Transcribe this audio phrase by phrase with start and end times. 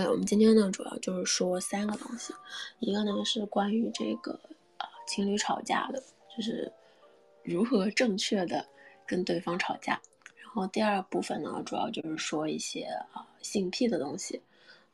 [0.00, 2.32] OK，我们今天呢主要就是说三个东西，
[2.78, 4.32] 一个呢是关于这个
[4.78, 6.02] 啊情侣吵架的，
[6.34, 6.72] 就是
[7.42, 8.64] 如何正确的
[9.06, 10.00] 跟对方吵架。
[10.38, 14.40] 然后第二部分呢主要就是说一些啊性癖的东西，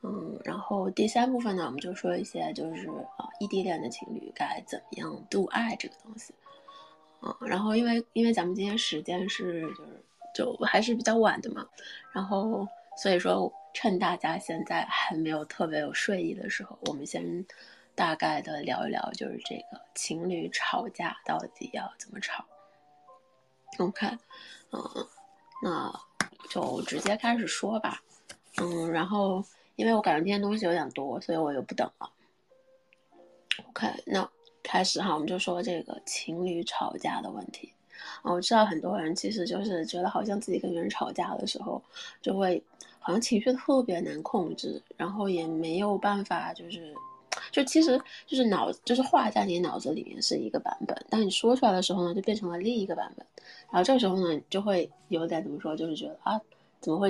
[0.01, 2.87] 嗯，然后第三部分呢我们就说一些就是
[3.17, 6.33] 啊异地恋的情侣该怎么样度爱这个东西。
[7.21, 10.03] 嗯，然后因为因为咱们今天时间是就是
[10.35, 11.65] 就还是比较晚的嘛，
[12.11, 12.67] 然后
[12.97, 13.49] 所以说。
[13.79, 17.45] 趁大家现在还没有特别有睡意的时候，我们先
[17.93, 22.43] 大概的聊一聊，就是这个情侣吵架到底要怎么吵。
[23.77, 24.07] OK，
[24.71, 24.81] 嗯，
[25.61, 25.93] 那
[26.49, 28.01] 就直接开始说吧。
[28.59, 29.45] 嗯，然后
[29.75, 32.09] 因为我感觉今天东西有点多，所以我就不等了。
[33.67, 34.27] OK，那
[34.63, 37.71] 开始哈，我们就说这个情侣吵架的问题。
[38.23, 41.79] 啊，我知道很多人其实就是觉得好像自己跟别人吵架的时候，
[42.23, 42.63] 就会。
[43.07, 46.93] 好像情绪特别难控制，然后也没有办法，就是，
[47.53, 53.25] 就其实就是脑，就是话在你脑子里面是一个版本，当你说出来的时候呢，就变成了另一个版本。
[53.71, 56.37] 然后这个时候呢，就会有点怎么说，就是觉得啊，
[56.81, 57.09] 怎么会，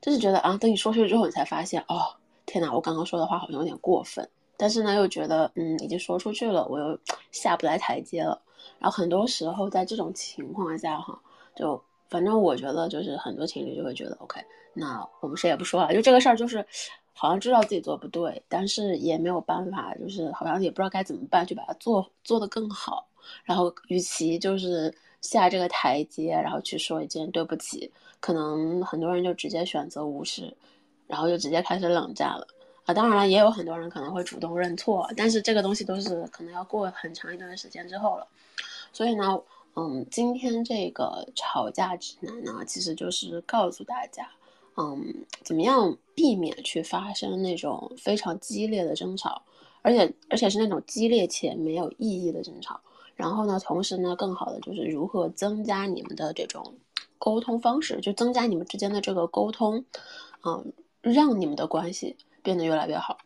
[0.00, 4.28] 就是觉得啊，等你说出去之后，你才发现，哦，天哪，我刚刚说的话好像有点过分。
[4.56, 6.98] 但是呢，又觉得，嗯，已经说出去了，我又
[7.30, 8.42] 下不来台阶了。
[8.80, 11.16] 然后很多时候在这种情况下，哈，
[11.54, 11.80] 就。
[12.10, 14.38] 反正我觉得，就是很多情侣就会觉得，OK，
[14.74, 16.66] 那我们谁也不说了，就这个事儿，就是
[17.12, 23.06] 好像知道自己做不对，但是也没有办法，就是好像也不知道该怎么办，去把它做做得更好。
[23.44, 30.54] 然后，与其就是下这个台阶，然后去说一件对不起，可能很多人就直接选择无视，
[31.06, 32.46] 然后就直接开始冷战了
[32.84, 32.92] 啊。
[32.92, 38.26] 当然了，也有很多人可能会主动认错，但是这个东西都是可能要过很长一段时间之后了。
[38.92, 39.40] 所以呢。
[39.76, 44.30] 嗯，今天这个吵架指南呢，其实就是告诉大家，
[44.76, 49.42] 嗯，怎么样避免去发生那种非常激烈的争吵，
[49.82, 52.80] 而且而且是那种激烈且没有意义的争吵。
[53.14, 56.74] 然后呢，同时呢，更好的就是如何增加你们的这种
[57.18, 59.84] 沟通方式，就增加你们之间的这个沟通，
[60.44, 63.18] 嗯，让你们的关系变得越来越好。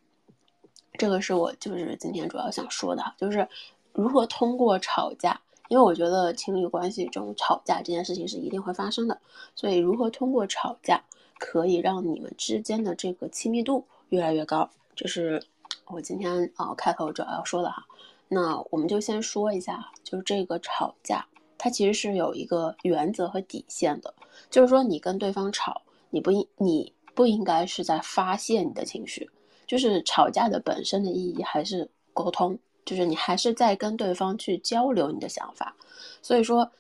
[0.98, 3.48] 这个是我就是今天主要想说的，就是
[3.92, 5.40] 如何通过吵架。
[5.68, 9.20] 因为我觉得情侣关系中吵架这件事情是一定会发生的，
[9.54, 11.04] 所以如何通过吵架
[11.38, 15.42] 可以让你们之间的这个亲密度越来越高，这是
[15.86, 17.86] 我今天啊开头主要要说的哈。
[18.28, 21.26] 那我们就先说一下，就是这个吵架
[21.56, 24.12] 它其实是有一个原则和底线的，
[24.50, 29.30] 就是说你跟对方吵，你不应你不应该是在发泄你的情绪，
[29.66, 32.58] 就是吵架的本身的意义还是沟通。
[32.84, 35.76] 就是你还是在跟对方去交流你的想法，
[36.22, 36.72] 所以说，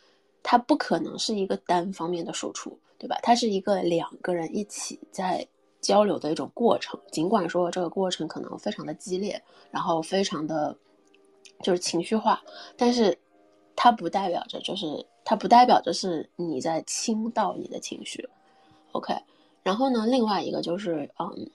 [0.42, 3.18] 它不可能是一个单方面的输出，对吧？
[3.22, 5.46] 它是一个两个人一起在
[5.80, 6.98] 交流的一种过程。
[7.10, 10.76] 尽管说这个过程可能非常的激烈，然后非常的
[11.62, 12.42] 就是情绪化，
[12.76, 13.18] 但是
[13.76, 18.28] 它不代表着就是它不代表着是你在倾倒你的情绪。
[18.92, 19.14] OK，
[19.62, 21.50] 然后呢，另外一个就是嗯。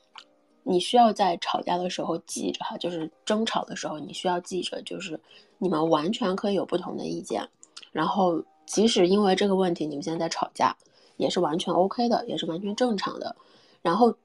[0.66, 5.20] 你需要在吵架的时候记着哈，就是争吵的时候，你需要记着，就是
[5.58, 7.46] 你们完全可以有不同的意见，
[7.92, 10.74] 然后即使因为这个问题你们现在在吵架，
[11.18, 13.36] 也是完全 OK 的，也是完全正常的。
[13.82, 14.16] 然后，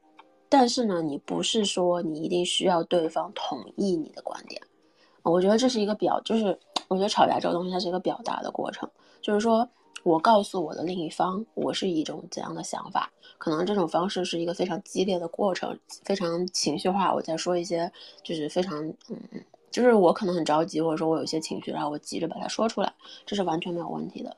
[0.48, 4.60] 但是呢，你不是说你一定需要对方同意你的观点，
[5.22, 8.88] 我觉得这是一个表，就是 我觉得吵架这个东西它是一个表达的过程，
[9.20, 9.68] 就是说。
[10.04, 13.10] 我告诉我的另一方，我是一种怎样的想法？
[13.36, 17.12] 可能这种方式是一个非常激烈的过程，非常情绪化。
[17.12, 19.18] 我在说一些，就是非常，嗯，
[19.72, 22.94] 就是我可能很着急，或者说我有一些情绪，然后我急着把它说出来，
[23.26, 24.34] 这是完全没有问题的，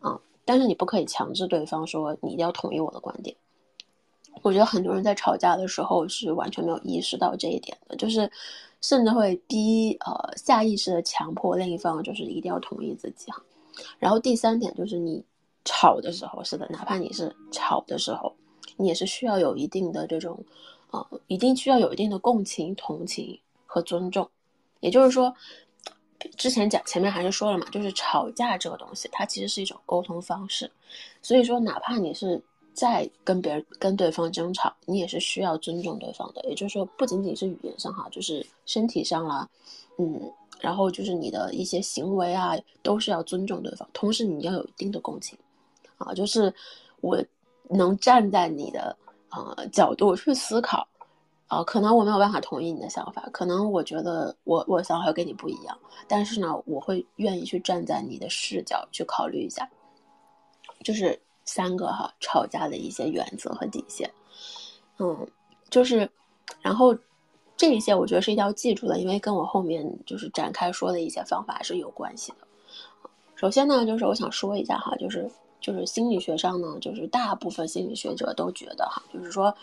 [0.00, 0.20] 啊。
[0.44, 3.34] 但是你不可以强制对方说你一定要同意我的观点。
[4.42, 8.30] 我觉得很多人在吵架的时候是完全没有意识到这一点的，就是
[8.80, 13.42] 甚至会逼呃下意识的强迫另一方就是一定要同意自己哈。
[13.98, 15.24] 然后第三点就是你
[15.64, 18.34] 吵的时候，是的，哪怕你是吵的时候，
[18.76, 20.38] 你也是需要有一定的这种，
[20.90, 24.28] 呃，一定需要有一定的共情、同情和尊重。
[24.80, 25.34] 也就是说，
[26.36, 30.70] 之前讲前面还是说了嘛，就是吵架这个东西，它其实是一种沟通方式。
[31.22, 36.42] 所以说，哪怕你是在跟别人、跟对方争吵，你也是需要尊重对方的。
[36.48, 39.48] 也就是说，不仅仅是语言上哈，就是身体上啦，
[39.98, 40.32] 嗯。
[40.60, 45.36] 然后就是你的一些行为啊，都是要尊重对方，同时你要有一定的共情，
[45.98, 46.50] 啊，就是
[47.02, 47.22] 我
[47.68, 48.96] 能站在你的
[49.30, 50.88] 呃角度去思考，
[51.46, 59.68] 啊，可能我没有办法同意你的想法，可能我觉得我我想法跟你不一样，但是呢，我会愿意去站在你的视角去考虑一下，
[60.82, 64.10] 就是三个哈吵架的一些原则和底线，
[64.98, 65.28] 嗯，
[65.68, 66.10] 就是
[66.62, 66.96] 然后
[67.56, 72.38] 这一些我觉得是一定要记住的，因为跟我后面就是展开说的一些方法是有关系的。
[73.36, 75.30] 首先呢，就是我想说一下哈，就是
[75.60, 79.54] 就是心理学上呢，就是大部分心理学者都觉得哈，就是说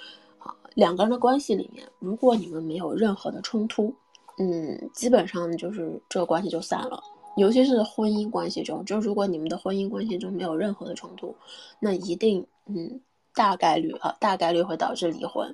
[0.73, 3.93] 两个人的关系里面，如果你们没有任何的冲突，
[4.37, 7.03] 嗯，基本上就是这个关系就散了。
[7.37, 11.35] 尤其是婚姻关系中，就如果你们的婚姻关系中没有任何的冲突，
[11.79, 12.99] 那一定嗯
[13.33, 15.53] 大概率啊大概率会导致离婚。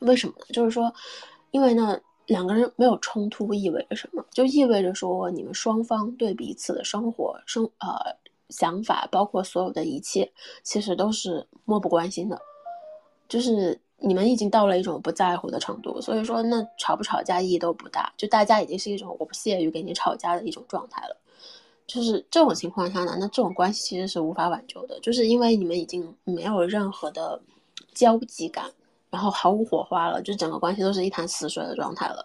[0.00, 0.46] 为什么呢？
[0.52, 0.92] 就是说，
[1.50, 4.24] 因为呢两个人没有冲突意味着什么？
[4.30, 8.16] 就意味着说你们双方对彼此的生活生呃
[8.48, 12.40] 想法，包括所有的一切，其实都是漠不关心的，
[13.28, 13.80] 就是。
[14.02, 21.16] 你们已经到了一种不在乎的程度，所以说那吵不吵架意义都不大，就大家已经是一种我不屑于跟你吵架的一种状态了。
[21.86, 27.40] 就是这种情况下呢，那这种关系其实是无法挽救的，就是因为你们已经没有任何的
[27.92, 28.64] 交集感，
[29.10, 32.24] 然后毫无火花了，就整个关系都是一潭死水的状态了。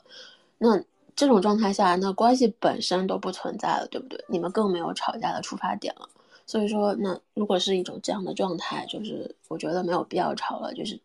[0.60, 0.80] 那
[1.16, 4.24] 这种状态下，那关系本身都不存在了，对不对？
[4.28, 6.08] 你们更没有吵架的出发点了。
[6.46, 10.98] 所以说，那如果是一种这样的状态，就是我觉得没有必要吵了，就是。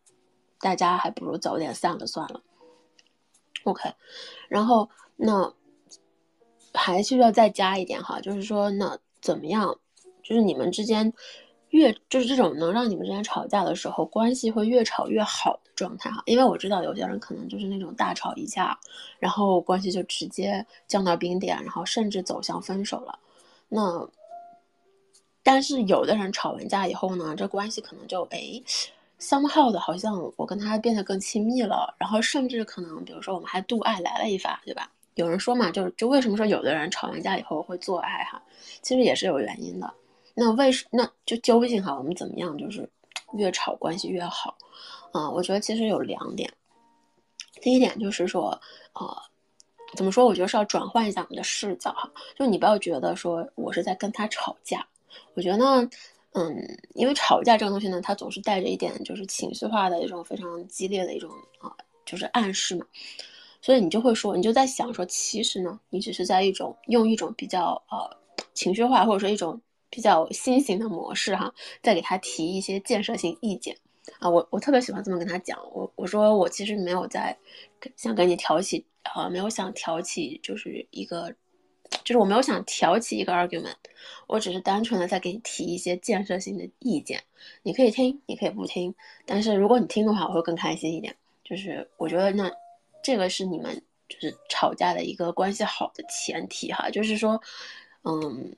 [0.61, 2.43] 大家还不如早点散了算了。
[3.65, 3.93] OK，
[4.49, 5.53] 然后那
[6.73, 9.79] 还是要再加一点哈，就是说那怎么样，
[10.23, 11.13] 就是你们之间
[11.69, 16.23] 越就是这种能让你们之间吵架的时候，关系会越吵越好的状态哈。
[16.25, 18.79] 因为我知道有些人可能就是那种大吵一架，
[19.19, 23.19] 然后关系就直接降到冰点，然后甚至走向分手了。
[23.69, 24.09] 那
[25.43, 28.63] 但是有的人吵完架以后呢，这关系可能就哎。
[29.21, 34.91] Somehow 的，好像我跟他变得更亲密了，然后甚至可能，比如说我们还度爱来了一发，对吧？
[35.15, 38.43] 有人说嘛，就是就为什么说有的人吵完架以后会做爱哈，
[38.81, 39.93] 其实也是有原因的。
[40.35, 42.89] 那为什那就究竟哈，我们怎么样就是
[43.35, 44.57] 越吵关系越好？
[45.13, 46.51] 啊，我觉得其实有两点。
[47.61, 48.59] 第一点就是说，
[48.95, 49.23] 呃，
[49.95, 50.25] 怎么说？
[50.25, 54.87] 我觉得是要转换一下我们的视角哈，就你不要觉得说我是在跟他吵架，
[55.35, 55.91] 我觉得呢。
[56.33, 61.29] 嗯，因为吵架这个东西呢，它总是带着一点就是情绪化的一种非常激烈的一种
[61.59, 61.75] 啊，
[62.07, 62.87] 就是暗示嘛，
[63.61, 68.17] 所以你就会说，你就在想说，其实呢，你只是在一种用一种比较呃
[68.55, 69.61] 情绪化或者说一种
[69.91, 73.77] 比较新型的模式哈，在给他提一些建设性意见
[74.21, 77.37] 啊，我我特别喜欢这么跟他讲，我我说我其实没有在
[77.97, 81.35] 想跟你挑起啊，没有想挑起就是一个。
[82.05, 83.75] 就是我没有想挑起一个 argument，
[84.27, 87.23] 我只是单纯的在给你提一些建设性的意见，
[87.63, 88.95] 你可以听，你可以不听，
[89.27, 91.15] 但是如果你听的话，我会更开心一点。
[91.45, 92.51] 就是我觉得那
[93.03, 97.41] 这个是你们就是吵架的一个关系好的前提哈，就是说，
[98.05, 98.57] 嗯，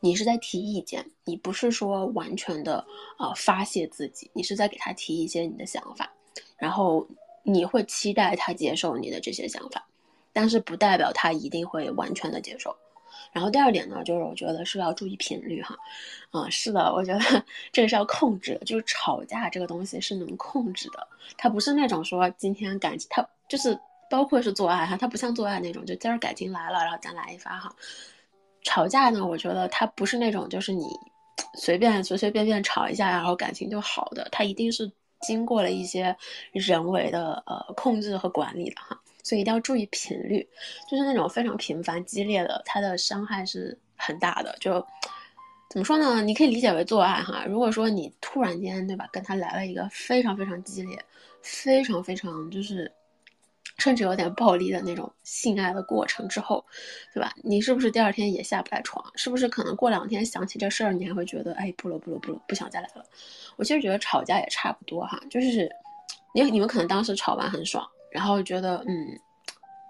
[0.00, 2.86] 你是在提意见，你不是说完全的
[3.16, 6.12] 啊发泄自己，你是在给他提一些你的想法，
[6.58, 7.08] 然后
[7.42, 9.88] 你会期待他接受你的这些想法。
[10.36, 12.76] 但是不代表他一定会完全的接受。
[13.32, 15.74] 然后第二点呢，就是我觉得是要注意频率哈。
[16.30, 17.20] 啊，是的，我觉得
[17.72, 18.66] 这个是要控制的。
[18.66, 23.78] 就是吵架这个东西是能控制的，它不是那种说今天感情，它就是
[24.10, 27.74] 包括是做爱哈，它不像做爱那种，就今儿感情来了，然后咱来一发哈。
[28.62, 30.84] 吵架呢，我觉得它不是那种就是你
[31.54, 34.92] 随便随随便便吵一下，然后感情就好的，它一定是
[35.22, 36.14] 经过了一些
[36.52, 39.00] 人为的呃控制和管理的哈。
[39.26, 40.48] 所以一定要注意频率，
[40.88, 44.56] 就是那种非常频繁、激烈的，它的伤害是很大的。
[44.60, 44.74] 就
[45.68, 46.22] 怎么说呢？
[46.22, 47.44] 你可以理解为做爱哈。
[47.44, 50.96] 如果说你突然间，对吧，跟他来了一个非常非常激烈、
[51.42, 52.88] 非常非常就是
[53.78, 56.64] 甚至有点暴力的那种性爱的过程之后，
[57.12, 57.34] 对吧？
[57.42, 59.04] 你是不是第二天也下不来床？
[59.16, 63.04] 是不是可能过两天想起这事儿，你还会觉得哎，不了不了不了，不想再来了？
[63.56, 65.68] 我其实觉得吵架也差不多哈，就是
[66.32, 67.84] 你你们可能当时吵完很爽。
[68.16, 69.20] 然后觉得嗯，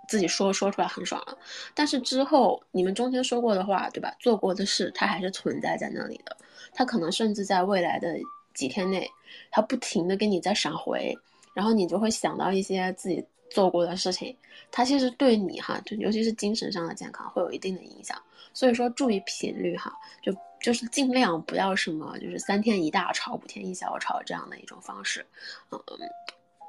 [0.09, 1.39] 自己说说出来很爽了，
[1.77, 4.13] 但是之后你们中间说过的话，对吧？
[4.19, 6.37] 做过的事，它还是存在在那里的。
[6.75, 8.19] 它可能甚至在未来的
[8.53, 9.09] 几天内，
[9.49, 11.17] 它不停的跟你在闪回，
[11.55, 14.37] 然后你就会想到一些自己做过的事情。
[14.73, 18.21] 它其实对你哈，就尤其是精神上的健康会有一定的影响。
[18.53, 25.25] 所以说注意频率哈，就就是尽量不要什么就是三天一大吵，五天一小吵这样的一种方式，
[25.71, 25.79] 嗯。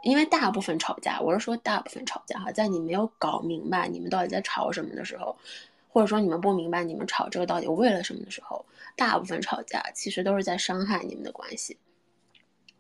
[0.04, 5.36] 因为大部分吵架，我是说大部分吵架哈，在你没有搞明白你们到底在吵什么的时候，
[5.90, 11.78] 或者说你们不明白你们吵这个到底为了什么的时候，大部分吵架其实都是在伤害你们的关系。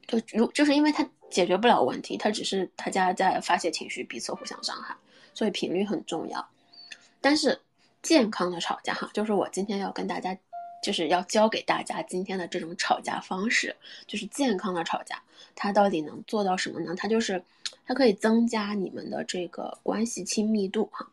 [0.07, 4.95] 就如就是因为他解决不了问题，他只是大家在发泄情绪，彼此互相伤害，
[5.33, 6.47] 所以频率很重要。
[7.19, 7.59] 但是
[8.01, 10.37] 健康的吵架哈，就是我今天要跟大家。
[10.81, 15.21] 就是要教给大家今天的这种吵架方式，就是健康的吵架，
[15.55, 16.93] 它到底能做到什么呢？
[16.95, 17.43] 它就是
[17.85, 21.07] 它可以增加你们的这个关系亲密度哈。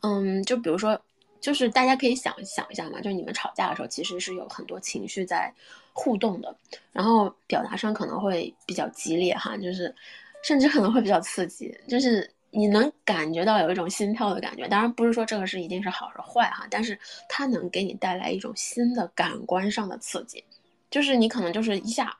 [0.00, 1.00] 嗯，就比如说，
[1.40, 5.52] 就是大家可以想想一下嘛，就是你们吵架的时候，其实是有很多情绪在
[5.92, 6.54] 互动的，
[6.92, 9.94] 然后表达上可能会比较激烈哈，就是
[10.42, 14.68] 甚至可能会比较刺激，就是你能感觉到有一种心跳的感觉。
[14.68, 20.42] 当然不是说这个是一定是好是坏哈，但是它能给你带来一种新的感官上的刺激，
[20.90, 22.16] 就是你可能就是一下，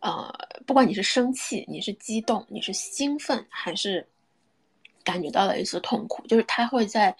[0.00, 0.32] 呃，
[0.66, 4.06] 不管你是生气，你是激动，你是兴奋，还是。
[5.04, 7.16] 感觉到了一丝痛苦，就是它会在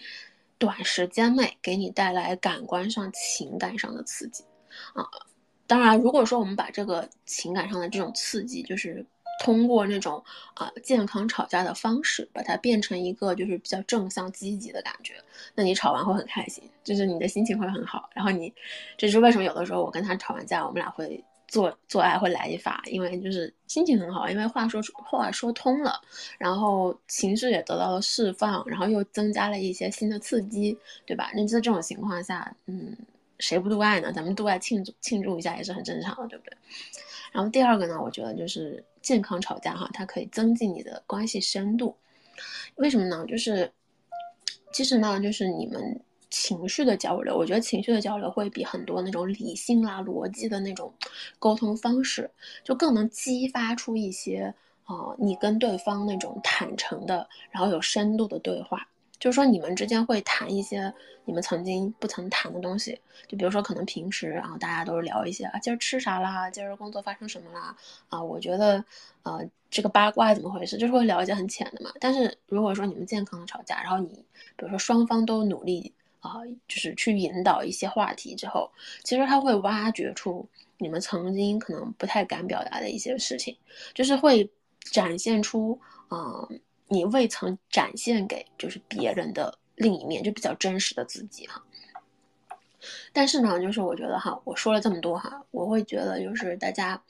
[0.59, 4.43] 短时间内给你带来感官上、情感上的刺激
[4.93, 5.03] 啊。
[5.65, 9.03] 当然，如果说我们把这个情感上的这种刺激，就是
[9.39, 15.15] 通过那种啊健康吵架的方式，把它变成一个就是比较正向、积极的感觉，
[15.55, 18.09] 那你吵完会很开心，就是你的心情会很好。
[18.13, 18.53] 然后你，
[18.97, 21.23] 这是为什么有的时候我跟他吵完架，我们俩会。
[21.51, 25.99] 做做爱会来一发，因为就是心情很好，因为话说话说通了，
[26.37, 30.77] 然后情绪也得到了释放，然后又增加了一些新的刺激，
[31.07, 31.31] 对吧？
[31.33, 32.95] 那在这种情况下，嗯，
[33.39, 34.13] 谁不度爱呢？
[34.13, 36.55] 咱们度爱庆祝庆祝一下也是很正常的，对不对？
[37.31, 41.95] 然后第二个呢，我觉得就是健康吵架哈，它可以增进你的关系深度。
[42.75, 43.25] 为什么呢？
[43.27, 43.71] 就是
[44.71, 45.99] 其实呢，就是你们。
[46.31, 50.93] 情绪的交流，我觉得情绪的交流会比很多那种理性啦、逻辑的那种
[51.39, 52.29] 沟通方式，
[52.63, 58.87] 就更能激发出一些啊，你跟对方那种坦诚的，然后有深度的对话。
[59.19, 60.93] 就是说，你们之间会谈一些
[61.25, 67.75] 你们曾经不曾谈的东西，就比如说，可能平时然后大家都是聊一些啊，今儿吃啥啦，今儿工作发生什么啦，
[68.09, 68.83] 啊，我觉得
[69.23, 71.91] 呃，这个八卦怎么回事，就是会聊一些很浅的嘛。
[71.99, 74.07] 但是如果说你们健康的吵架，然后你
[74.55, 75.93] 比如说双方都努力。
[76.21, 76.33] 啊，
[76.67, 78.69] 就是去引导一些话题之后，
[79.05, 80.45] 其实他会挖掘出
[80.77, 83.55] 你们曾经可能不太敢表达的一些事情，
[83.93, 86.45] 就是会展现出啊，
[86.89, 91.63] 你未曾展现给就是别人的另一面，就比较真实的自己哈。
[93.13, 97.01] 但是呢，就是我觉得哈，我说了这么多哈，我会觉得就是大家，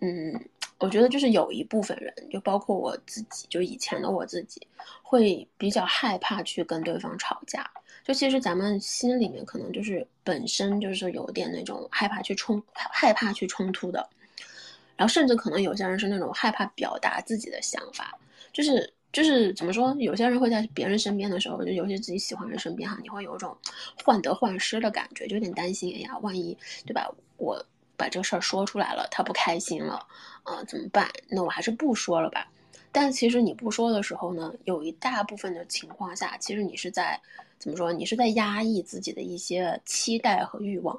[0.00, 0.40] 嗯，
[0.78, 4.66] 我觉得就是有一部分人，就包括我自己，就以前的我自己，
[5.02, 7.68] 会比较害怕去跟对方吵架。
[8.04, 14.08] 就其实咱们心里面可能就是本身就是有点那种害怕去冲害怕去冲突的，
[14.96, 18.16] 然后甚至可能有些人是那种害怕表达自己的想法，
[18.52, 23.56] 就是就是怎么说，有些人会在别人身边的时候，就尤其自己喜欢人身边哈，你会有一种
[24.04, 26.54] 患得患失的感觉，就有点担心，哎呀，万一
[26.84, 27.10] 对吧？
[27.38, 27.64] 我
[27.96, 30.06] 把这个事儿说出来了，他不开心了，
[30.42, 31.10] 啊，怎么办？
[31.30, 32.46] 那我还是不说了吧。
[32.92, 37.18] 但其实你不说的时候呢，有一大部分的情况下，其实你是在
[37.58, 37.90] 怎么说？
[37.90, 40.94] 你是在压抑自己的一些期待和欲望，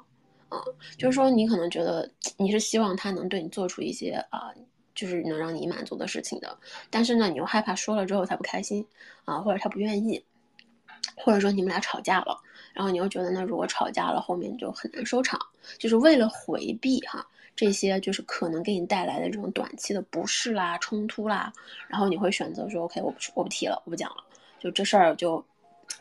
[0.48, 0.60] 啊，
[0.96, 4.52] 就是说你可能觉得你是希望他能对你做出一些啊，
[4.98, 6.58] 就是能让你满足的事情的，
[6.90, 8.84] 但是呢，你又害怕说了之后他不开心，
[9.24, 10.20] 啊，或者他不愿意，
[11.14, 12.36] 或者说你们俩吵架了，
[12.74, 15.38] 然后你又觉得那如果吵架了后面就很难收场，
[15.78, 17.24] 就是为了回避哈。
[17.54, 21.52] 这些就是可能给你带来的这种短期的不适啦、冲突啦，
[21.86, 24.24] 然后你会选择说：“OK，我不我不提了，我不讲了，
[24.58, 25.44] 就这事儿就，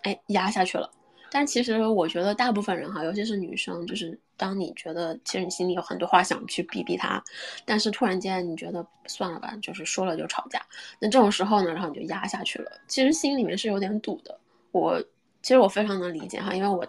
[0.02, 0.90] 哎压下去了。”
[1.30, 7.22] 但其实我觉得大部分人哈，尤其是女生，就是当你觉得其实你心里有很多话想去逼逼他，
[7.66, 10.66] 但是突然间你觉得算了吧，就是说了就吵架，
[11.00, 12.72] 那这种时候呢，然后你就压下去了。
[12.88, 14.40] 其实心里面是有点堵的。
[14.72, 15.02] 我
[15.42, 16.88] 其实我非常能理解哈，因为我。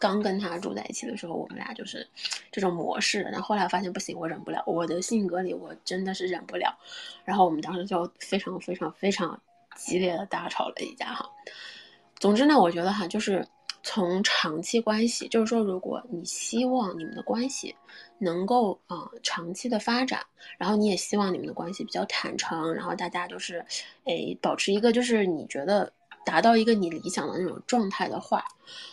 [0.00, 2.08] 刚跟他住在一起的时候，我们俩就是
[2.52, 3.20] 这种模式。
[3.22, 6.72] 然后后来发现不行，我忍不了，我的性格里我真的是忍不了。
[7.24, 9.42] 然后我们当时就非常非常非常
[9.74, 11.28] 激烈的大吵了一架哈。
[12.14, 13.44] 总之呢，我觉得哈，就是
[13.90, 17.74] 从长期关系，就是说，如果你希望你们的关系
[18.18, 20.20] 能够啊长期的发展，
[20.58, 23.64] 然后你也希望你们的关系比较坦诚，然后大家就是，
[24.04, 25.90] 哎，保持一个就是你觉得。
[26.24, 28.44] 达到一个你理想的那种状态的话，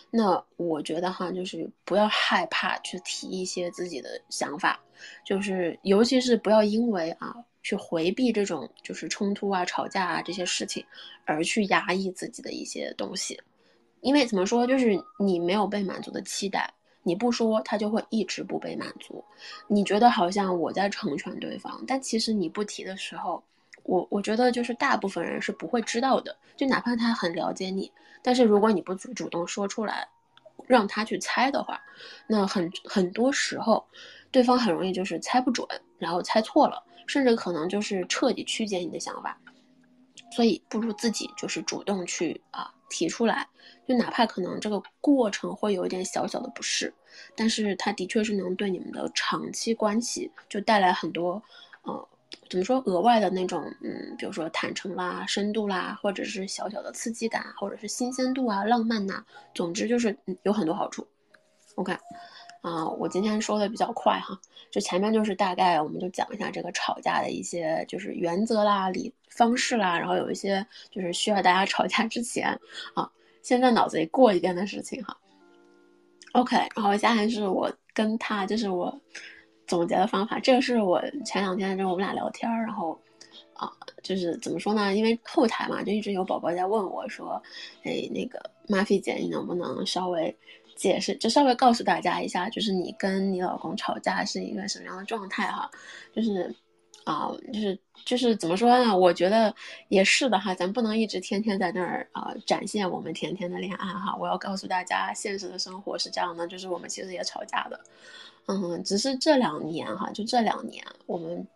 [0.09, 4.79] 那我觉得哈，就是不要害怕去提一些自己的想法，
[5.25, 10.85] 就是尤其是不要因为啊去回避这种就是冲突啊、吵架啊这些事情，
[11.25, 13.37] 而去压抑自己的一些东西。
[14.05, 16.71] 因为怎么说，就是你没有被满足的期待，
[17.01, 19.25] 你不说，他就会一直不被满足。
[19.67, 23.43] 你觉得好像我在成全对方，但其实你不提的时候。
[23.83, 27.91] 我我觉得就是大部分人是不会知道的，就哪怕他很了解你，
[28.24, 30.07] 但是如果你不主主动说出来，
[30.65, 31.79] 让他去猜的话，
[32.25, 33.85] 那很很多时候，
[34.31, 35.67] 对方很容易就是猜不准，
[36.00, 39.38] 然后猜错了，甚至可能就是彻底曲解你的想法。
[40.31, 43.48] 所以不如自己就是主动去啊提出来，
[43.88, 46.94] 就哪怕可能这个过程会有一点小小的不适，
[47.36, 51.42] 但是他的确是能对你们的长期关系就带来很多
[51.84, 52.08] 呃。
[52.50, 59.24] 怎么说额外的那种，嗯，比如说坦诚啦、深度啦，或者是小小的刺激感，或者是新鲜度啊、浪漫呐，
[59.54, 61.08] 总之就是有很多好处。
[61.75, 61.96] OK，
[62.67, 64.39] 啊，我今天说的比较快哈，
[64.72, 72.60] 就前面就是大概我们就讲一下这个吵架的一些就是原则啦、理方式啦，然后有一些就是需要大家 吵架之前
[72.95, 73.07] 啊，
[73.43, 75.15] 先在脑子里过一遍的事情哈。
[76.34, 79.00] OK，然后下来是我跟他就是我。
[79.67, 83.01] 总结的方法，这个是我前两天就我们俩聊天然后，
[83.55, 83.67] 啊，
[84.03, 84.95] 就是怎么说呢？
[84.95, 87.41] 因为后台嘛，就一直有宝宝在问我说，
[87.81, 90.38] 哎，那个马菲姐，你能不能稍微
[90.75, 95.72] 解释，就稍微告诉大家一下，就是你跟你老公吵架是一个什么样的状态哈？
[96.13, 96.53] 就是，
[97.05, 98.98] 啊，就是就是怎么说呢？
[98.98, 99.53] 我觉得
[99.88, 104.15] 也是的哈，咱不能一直天天在那儿啊展现我们甜甜的恋爱哈。
[104.20, 107.79] 我要告诉大家，现实的生活是这样的，就是我们其实也吵架的。
[108.48, 111.48] 嗯，只是这两年哈，就这两年，我们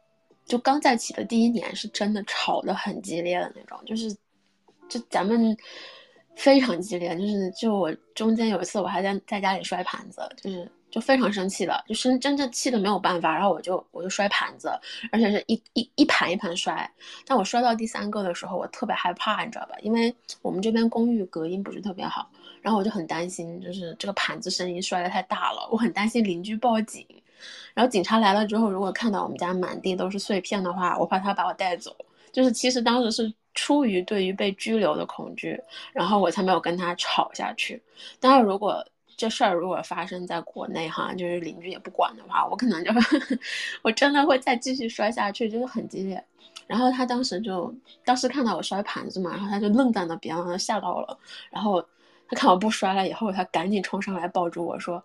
[0.46, 4.12] 就刚在一起的第一年，是真的吵得很激烈的那种，就是，
[4.88, 5.56] 就咱们
[6.40, 14.72] 非常激烈，就是就我中间有一次，我还在在家里摔盘子，就是就非常生气了，就生真正气的没有办法，然后我就我就摔盘子，
[15.12, 16.90] 而且是一一一盘一盘摔，
[17.26, 19.76] 但我摔到第三个的时候，我特别害怕，你知道吧？
[19.82, 22.30] 因为我们这边公寓隔音不是特别好。
[22.62, 27.06] 然后我就很担心，就是这个盘子声音摔得太大了，我很担心邻居报警。
[27.74, 31.96] 然后警察来了之后，如果看到我们家满地都是碎片的话，我怕他把我带走。
[32.34, 35.62] 就是其实当时是出于对于被拘留的恐惧，
[35.92, 37.82] 然后我才没有跟他吵下去。
[38.22, 38.86] 但是如果
[39.18, 42.92] 这事儿如果发生在国内哈，就是邻居也不管的话，我可能就
[43.84, 46.24] 我真的会再继续摔下去，就是很激烈。
[46.68, 47.74] 然后他当时就
[48.06, 51.18] 当时看到我摔盘子嘛，然后他就愣在那边，然后吓到了，
[51.52, 51.84] 然后。
[52.32, 55.04] 他看我不摔了以后，他赶紧冲上来抱住我说：“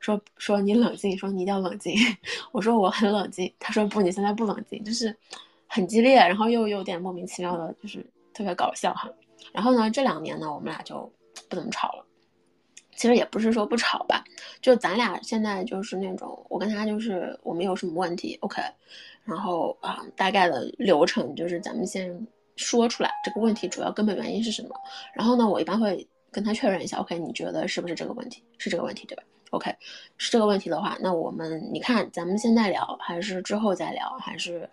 [0.00, 1.94] 说说你冷静，说你一定要冷静。
[2.50, 3.52] ”我说我很冷静。
[3.60, 5.14] 他说不，你现在不冷静，就是
[5.66, 9.10] 很激烈，然后又有点莫名其妙的，就是特别搞笑哈。
[9.52, 11.10] 然后呢，这两年呢，我们俩就
[11.48, 12.04] 不怎么吵了。
[12.96, 14.24] 其实也不是说不吵吧，
[14.60, 18.62] 就咱俩现在就是那种，我跟他就是我们有什么问题，OK，
[19.24, 22.26] 然后啊，大概的流程就是咱们先
[22.56, 24.70] 说出来这个问题主要根本原因是什么，
[25.14, 26.06] 然后呢，我一般会。
[26.32, 27.18] 跟他确认一下，OK？
[27.18, 28.44] 你觉得是不是这个问题？
[28.58, 29.74] 是这个问题对吧？OK，
[30.18, 34.68] 是这个问题的话，那我们你看，咱们现在聊，还是之后再聊，还是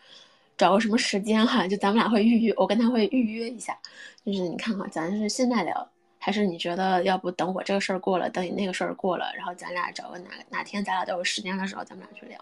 [0.57, 1.67] 找个什么时间哈？
[1.67, 3.77] 就咱们俩会预约，我跟他会预约一下。
[4.25, 12.39] 就是你看哈，咱是现在聊，还是你觉得要不等我这个事儿过了，等你那个事儿过了，然后咱俩找个哪哪天咱俩都有时间的时候，咱们俩去聊。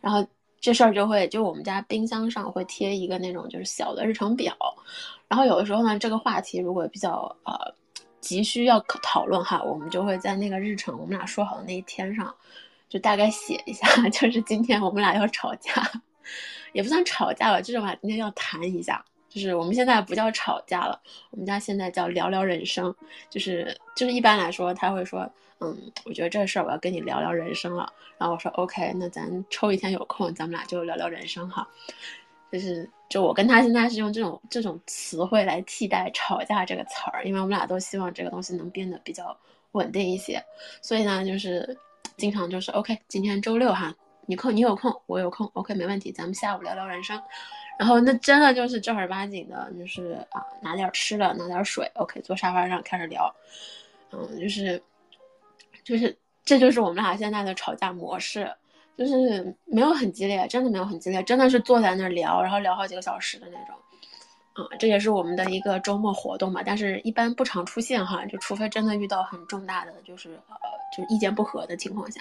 [0.00, 0.26] 然后
[0.60, 4.56] 这事儿就会，就我们家冰箱上会贴一个那种就是小的日程表，
[5.28, 7.74] 然后有的时候呢，这个话题如果比较呃。
[8.22, 12.32] 急需要讨论哈，我们就会在那个日程我们俩说好的那一天上，
[12.88, 15.72] 就大概写一下， 就是今天我们俩要吵架，
[16.72, 22.94] 也不算吵架了，就是我俩今天要谈一下，就是我们现在不叫吵架了，我们家现在叫聊聊人生，
[23.30, 25.30] 就是就是一般来说他会说，
[25.60, 31.66] 嗯，我觉得这事儿我要跟你聊聊人生了，然后我说 OK，那咱抽一天有空，咱们俩就聊聊人生哈。
[32.50, 39.34] 就是，就我跟他现在是用这种这种词汇来替代“吵架”这个词儿，因为我们俩都希望这个东西能变得比较
[39.70, 40.38] 稳定一些，
[40.82, 41.74] 所以呢，就是
[42.18, 43.94] 经常就是 OK，今天周六哈，
[44.26, 47.20] 你空你有空，我有空，OK，没问题，咱们下午聊聊人生。
[47.78, 53.34] 然后那真的就是正儿八经的，就是啊，拿点吃的，拿点水，OK，坐沙发上开始聊，
[54.12, 54.82] 嗯，就是
[55.82, 58.50] 就是这就是我们俩现在的吵架模式。
[58.94, 63.74] 就是没有很激烈，真的没有很激烈，真的是坐在那儿聊，然后聊好几个小时的那种，
[64.52, 70.56] 啊，这也是我们的一个周末活动嘛，但是一般不常出现哈，就除非真的遇到很重大的，就是呃，
[70.94, 72.20] 就是意见不合的情况下，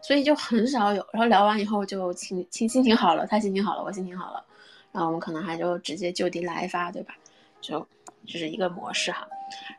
[0.00, 1.06] 所以就很少有。
[1.12, 4.44] 然后聊完以后就心心心情好了，他心情好了，我心情好了，
[4.92, 7.14] 然后我们可能还就直接就地来发，对吧？
[7.60, 7.86] 就
[8.26, 9.26] 就是一个模式哈。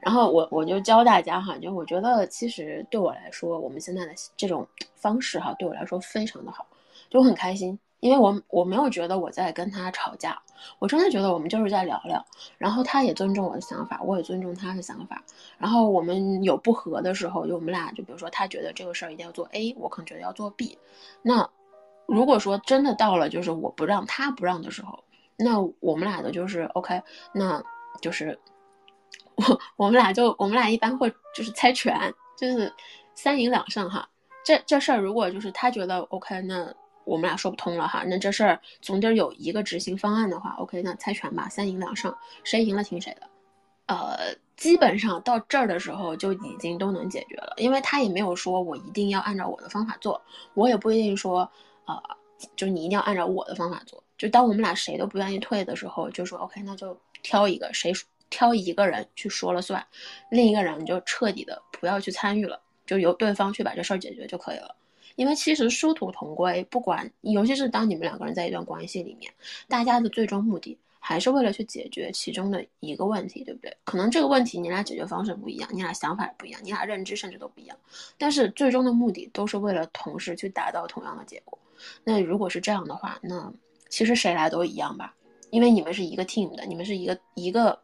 [0.02, 6.66] 然后我我就教大家哈，就我觉得其实对我来说，我们现在的这种方式哈，对我来说非常的好，
[7.10, 10.42] 就很开心，因为我我没有觉得我在跟他吵架，
[10.80, 12.26] 我真的觉得我们就是在聊聊，
[12.58, 15.24] 然后他也尊重我的想法，我也尊重他的想法，
[15.58, 20.78] 然后我们有不和的时候，就我们俩就比如说他觉得这个事儿一定要做 A，我可能觉得要做 B，
[21.22, 21.50] 那
[22.06, 25.04] 如果说真的到了就是我不让他不让的时候，
[25.38, 27.02] 那我们俩的就是 OK，
[27.34, 27.64] 那
[28.02, 28.40] 就是。
[29.40, 32.74] 我我们俩就我们俩一般会就是猜拳，就是
[33.16, 34.06] 三赢两胜哈。
[34.44, 36.76] 这这事儿如果就是他觉得 OK，那
[37.10, 38.04] 我们俩说不通了哈。
[38.06, 43.28] 那这事儿总得有一个执行方案的话，OK，那猜拳吧，三赢两胜，谁赢了听谁的。
[43.88, 50.22] 呃，基本上到这儿的时候就已经都能解决了，因为他也没有说我一定要按照我的方法做，
[50.54, 51.50] 我也不一定说
[51.86, 52.00] 呃，
[52.56, 54.04] 就你一定要按照我的方法做。
[54.16, 57.92] 就当我们俩谁都不愿意退的时候，就说 OK，那就挑一个谁
[58.30, 59.84] 挑一个人去说了算，
[60.30, 64.76] 另一个人就彻底的不要去参与了，就由对方去把这事儿解决就可以了。
[65.20, 69.30] 因为其实殊途同归，不管尤其是当你们两个人在一段关系里面，
[69.68, 73.76] 大家的最终目的还是为了去解决其中的一个问题，对不对？
[73.84, 77.78] 可能这个问题你俩解决方式不一样，你俩想法不一样，你俩认知甚至都不一样，
[78.18, 81.60] 但是最终的目的都是为了同时去达到同样的结果。
[82.06, 83.52] 那如果是这样的话，那
[83.90, 85.14] 其实谁来都一样吧，
[85.50, 87.78] 因为你们是一个 team 的，你们是一个一个，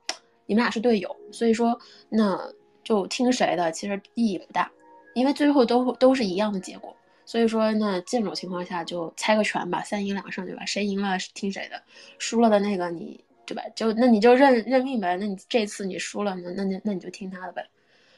[0.46, 2.50] 你们俩是队友，所以说那
[2.82, 4.72] 就听谁的其实意义不大，
[5.14, 6.96] 因为最后都都是一样的结果。
[7.26, 10.64] 所以说，那这种情况下就猜个拳吧，三赢两胜，对吧？
[10.66, 11.82] 谁赢了听谁的，
[12.20, 13.64] 输了的那个你，对吧？
[13.76, 15.18] 就那你就认认命呗。
[15.18, 17.68] 那你这次你输了，那那你那你就听他的呗。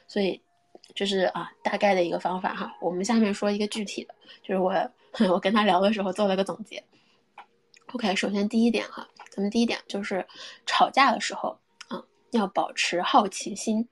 [0.08, 0.42] 所以，
[0.94, 2.76] 就是啊，大概的一个方法哈。
[2.82, 4.74] 我们下面说一个具体的，就是我
[5.32, 6.84] 我跟他聊的时候做了个总结。
[7.94, 10.28] OK，首先第一点哈，咱们第一点就是
[10.66, 13.88] 吵架的时候啊，要保持好奇心。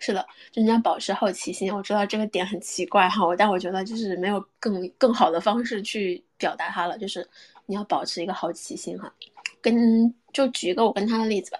[0.00, 1.72] 是的，就你要保持好奇心。
[1.72, 6.98] 我知道这个点很奇怪哈，我但我觉得就是没有更更好的方式去表达它了。
[6.98, 7.28] 就是
[7.66, 9.12] 你要保持一个好奇心哈。
[9.60, 11.58] 跟就举一个我跟他的例子吧，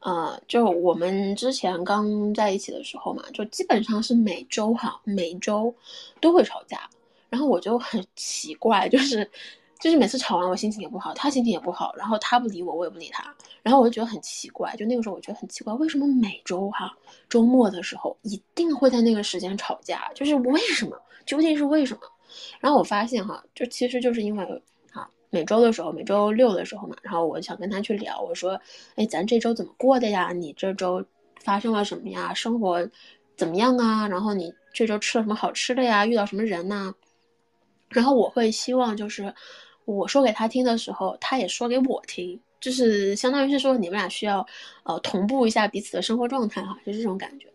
[0.00, 5.74] 呃，就我们之前刚在一起的时候嘛，就基本上是每周哈，每周
[6.20, 6.90] 都会吵架。
[7.28, 9.30] 然后我就很奇怪，就是。
[9.80, 14.76] 就是每次吵完，我心情也不好，他心情也不好，然后他不理我，我也不理他，然后我就觉得很奇怪。
[14.76, 16.94] 就那个时候，我觉得很奇怪，为什么每周哈
[17.30, 20.10] 周末的时候一定会在那个时间吵架？
[20.14, 21.00] 就是为什么？
[21.24, 22.02] 究竟是为什么？
[22.60, 24.44] 然后我发现哈，就其实就是因为
[24.92, 28.60] 啊，每周的时候，每周六的时候嘛，然后我想跟他去聊，我说，
[28.96, 30.30] 哎，咱这周怎么过的呀？
[30.32, 31.02] 你这周
[31.42, 32.34] 发生了什么呀？
[32.34, 32.86] 生活
[33.34, 34.06] 怎么样啊？
[34.06, 36.04] 然后你这周吃了什么好吃的呀？
[36.04, 36.92] 遇到什么人呐？
[37.88, 39.34] 然后我会希望就是。
[39.84, 44.46] 我说给他听的时候，他也说给我听，就是相当于是说你们俩需要，
[44.84, 47.46] 呃，同步一下彼此的生活状态哈，就这种感觉。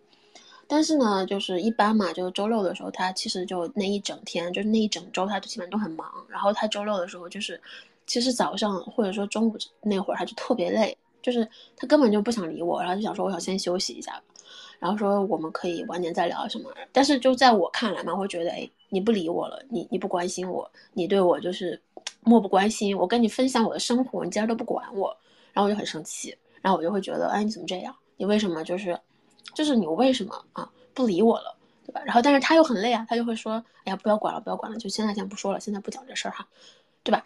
[0.68, 6.12] 但是呢，就是一般嘛，就周六的时候，他其实就那一整天，就是那一整周，他就基本都很忙。
[6.28, 7.62] 然后他周六的时候，就是
[8.08, 14.20] 其实早上或者说中午那会儿，他就特别累，就是他根本就不想理我，然后就想说我想先休息一下。
[14.80, 21.80] 然后说我们可以晚点再聊什么，但是就在我看来嘛，会觉得哎，你不理我了，你你不关心我，你对我就是
[22.26, 22.98] 漠不关心。
[22.98, 25.16] 我跟你分享我的生活，你竟然都不管我，
[25.54, 27.96] 然后我就很生气，然后我就会觉得，哎，你怎么这样？
[28.18, 29.00] 你为什么就是，
[29.54, 32.02] 就是你为什么啊不理我了，对吧？
[32.06, 33.54] 然后但是他又很累啊，他就会说，
[33.86, 36.48] 哎呀，不要管了，不要管了，就现在先不说了，现在不讲这事儿哈，
[37.04, 37.24] 对吧？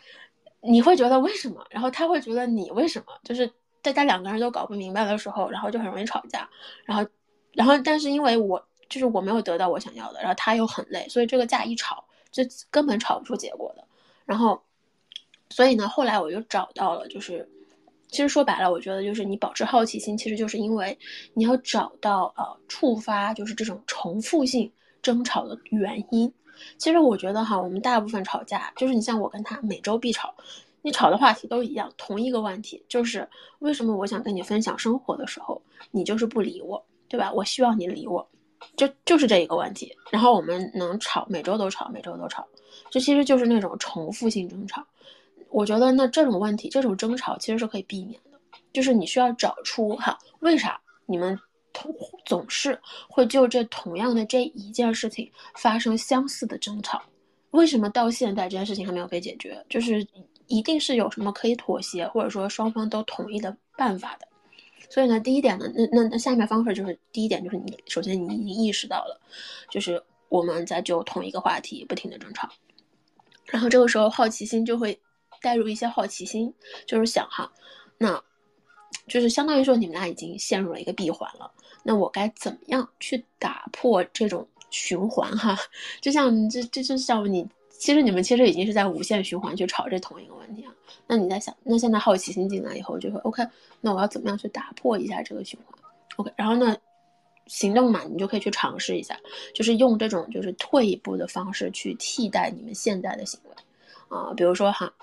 [0.61, 1.65] 你会觉得为什么？
[1.69, 3.13] 然后他会觉得你为什么？
[3.23, 6.49] 就是大家两个人都搞不明白的时候，然后就很容易吵架，
[6.85, 7.09] 然后。
[7.51, 13.83] 然后，但是因为我就是我没有得到我想要的，然后他又很累，所以这个架一吵，就根本吵不出结果的。
[14.23, 14.61] 然后，
[15.49, 17.47] 所以呢，后来我就找到了，就是
[18.07, 20.97] 其实说白了，我觉得就是你保持好奇心，其实就是因为
[21.33, 26.31] 你要找到呃触发就是这种重复性争吵的原因。
[26.77, 30.33] 其实我觉得哈，我们大部分吵架，就是你像我跟他每周必吵，
[30.81, 33.27] 你吵的话题都一样，同一个问题，就是
[33.59, 36.83] 为什么我想跟你分享生活的时候，你就是不理我。
[37.11, 37.33] 对吧？
[37.33, 38.29] 我希望你理我，
[38.77, 39.91] 就就是这一个问题。
[40.11, 42.47] 然后我们能吵，每周都吵，每周都吵，
[42.91, 44.85] 这其实就是那种重复性争吵。
[45.49, 48.39] 我觉得那这种问题，这种争吵其实是可以避免的。
[48.71, 51.37] 就是你需要找出哈，为啥你们
[51.73, 51.93] 同
[52.25, 57.01] 总是会就这同样的这一件事情发生相似的争吵？
[57.51, 59.63] 为什么到现在这件事情还没有被解决？
[59.67, 60.05] 就是
[60.45, 64.27] 一定是有什么可以妥协，或者说双方都同意的办法的。
[64.87, 69.19] 所以呢，第一点呢，那那那下面方式就是第一点就是你首先你已经意识到了，
[69.69, 72.47] 就是我们在就同一个话题不停的争吵，
[73.45, 74.99] 然后这个时候好奇心就会
[75.41, 76.53] 带入一些好奇心，
[76.85, 77.51] 就是想哈，
[77.97, 78.21] 那
[79.07, 81.51] 就是相当于说你们俩已经陷入了一个闭环了，
[81.83, 85.57] 那我该怎么样去打破这种循环哈？
[86.01, 87.47] 就像这这就像你。
[87.79, 90.73] 其实你们其实已经是在无限循环去吵这同一个问题啊。
[91.07, 93.41] 那你在想，那现在好奇心进来以后，就说 OK，
[93.79, 95.79] 那我要怎么样去打破一下这个循环
[96.17, 96.75] ？OK，然后呢，
[97.47, 99.17] 行动嘛，你就可以去尝试一下，
[99.55, 103.51] 就是用这种就是退一步的方式去替代你们现在的行为
[104.09, 104.33] 啊。
[104.35, 104.93] 比如说哈，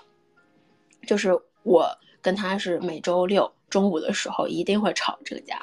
[1.07, 1.31] 就是
[1.63, 1.89] 我
[2.21, 5.55] 跟他是每周六中午的时候一定会吵这个架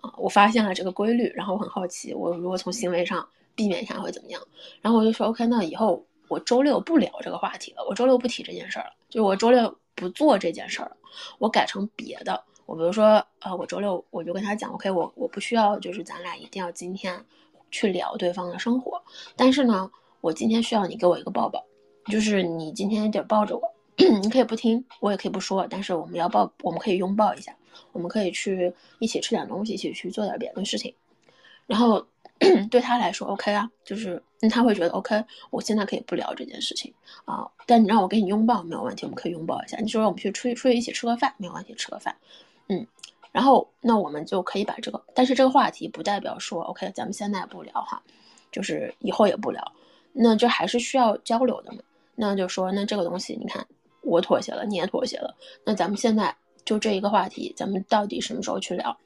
[0.00, 0.14] 啊。
[0.16, 4.40] 我发现了这个规律，然后我很好奇，我如果从行为上避免一下会怎么样？
[4.80, 6.02] 然后我就说 OK，那以后。
[6.26, 10.96] 我周六不聊这个话题了，我周六不提这件事儿了，就我周六不做这件事儿了，
[11.38, 12.42] 我改成别的。
[12.64, 17.22] 我比如说，呃，我周六我就跟他讲，OK，我我不需要，就是咱俩一定要今天
[17.70, 19.00] 去聊对方的生活，
[19.36, 19.88] 但是呢，
[20.22, 21.62] 我今天需要你给我一个抱抱，
[22.06, 23.73] 就是你今天得抱着我，
[24.22, 27.54] 你可以不听，我也可以不说，但是我们要抱，我们可以拥抱一下，
[27.92, 30.92] 我们可以去一起吃点东西，一起去做点别的事情。
[31.66, 32.04] 然后
[32.70, 36.92] 对他来说，OK 啊，就是他会觉得 OK，我现在可以不聊这件事情
[37.24, 39.76] 啊，但你让我给你拥抱没有问题，我们可以拥抱一下。
[39.78, 42.16] 你说我们去出去出去一起吃个饭没有问题，吃个饭，
[42.68, 42.84] 嗯，
[43.30, 48.02] 然后那我们就可以把这个，但是这个话题不代表说 OK，咱们现在不聊哈，
[48.50, 49.72] 就是以后也不聊，
[50.12, 51.78] 那这还是需要交流的嘛。
[52.16, 53.64] 那就说那这个东西，你看。
[54.04, 58.96] 我妥协了，你也妥协了，那咱们现在就这一个话题，咱们到底什么时候去聊？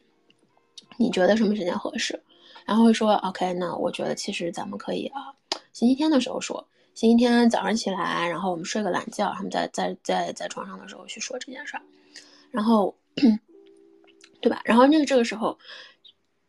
[0.96, 2.20] 你觉得什么时间合适？
[2.64, 5.32] 然后说 OK，那我觉得其实咱们可以啊，
[5.72, 11.82] 星期天的时候说，星期天早上起来，然后我们睡个懒觉，然后在在在在床上的时候去说这件事儿，
[12.50, 12.94] 然后
[14.42, 14.60] 对吧？
[14.64, 15.58] 然后那个这个时候，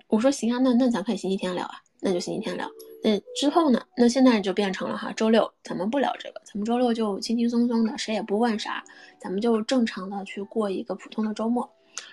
[0.08, 2.70] 我说行啊，那那咱可以星期天聊啊，那就星期天聊。
[3.02, 3.82] 那之后呢？
[3.96, 8.84] 那现在就变成了哈，周六咱们不聊这个，咱们周六就轻轻松松的，谁也不问啥，
[9.20, 11.70] 咱们就正常的去过一个普通的周末。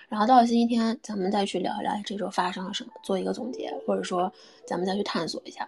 [0.07, 4.31] 然后到了星期天，咱们再去聊一聊这周发生了什么，做一个总结，或者说
[4.65, 5.67] 咱们再去探索一下。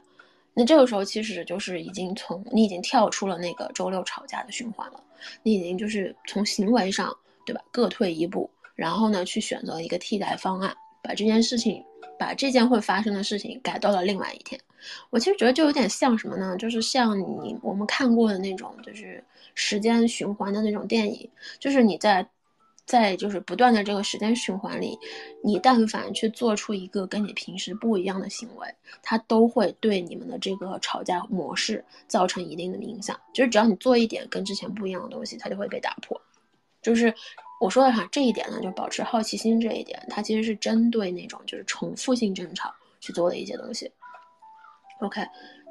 [0.54, 5.02] 那这个时候其实就是已经从你已经跳出了那个周六吵架的循环了，
[5.44, 11.84] 你已经就是从行为上对吧，各退一步，然后呢去选择一个替代方案，把这件事情。
[12.18, 14.60] 把这件会发生的事情改到了另外一天，
[15.10, 16.58] 我其实觉得就有点像什么呢？
[16.58, 19.24] 就是像你我们看过的那种，就是
[19.56, 22.28] 时间循环的那种电影，就是你在
[22.84, 25.00] 在就是不断的这个时间循环里，
[25.42, 28.68] 你但凡去做出一个跟你平时不一样的行为，
[29.02, 33.18] 它都会对你们的这个吵架模式造成一定的影响。
[33.34, 36.20] 就是只要你做一点跟之前不一样的东西，它就会被打破。
[36.82, 37.14] 就是
[37.60, 43.92] 我说的哈，这一点呢，就保持好奇心这一点，它其实是针对那种就是重复性争吵去做的一些东西。
[45.02, 45.22] OK，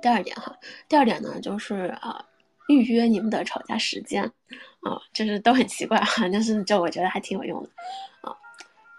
[0.03, 0.55] 第二点哈，
[0.89, 2.23] 第二点呢就是啊，
[2.69, 4.23] 预约你们的吵架时间
[4.81, 7.71] 啊，就是都很奇怪哈，但是就我觉得还挺有用的
[8.21, 8.37] 啊。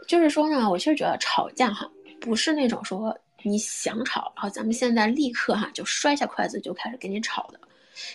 [0.08, 1.88] 就是说呢，我其实觉得吵架哈，
[2.20, 7.60] 不是那种说你想吵，然后咱们现在立刻哈就摔下筷子就开始给你吵的。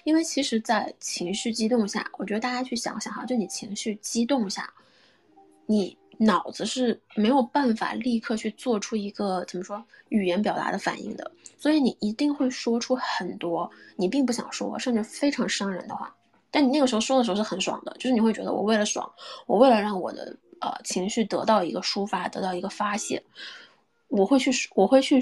[0.05, 4.73] 因为其实，在情绪激动下，我觉得大家去想想哈，就你情绪激动下，
[5.67, 16.15] 你脑子是没有办法立刻去做出一个怎么说语言表达的反应的，所以你一定会说出很多你并不想说，甚至非常伤人的话。
[16.51, 19.11] 但你那个时候说的时候是很爽的，就是你会觉得我为了爽，
[19.47, 23.23] 我为了让我的呃情绪得到一个抒发，得到一个发泄，
[24.09, 25.21] 我会去，我会去。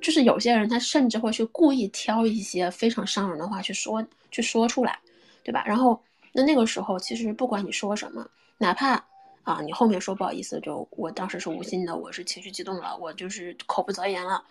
[0.00, 4.98] 就是有些人，他甚至会去故意挑一些非常伤人的话去说，去说出来，
[5.44, 5.64] 对吧？
[5.66, 6.00] 然后，
[6.32, 8.26] 那那个时候，其实不管你说什么，
[8.58, 9.04] 哪怕
[9.42, 14.42] 啊，你后面说不好意思，就我当时是无心的，我是情绪激动了，我就是口不择言了，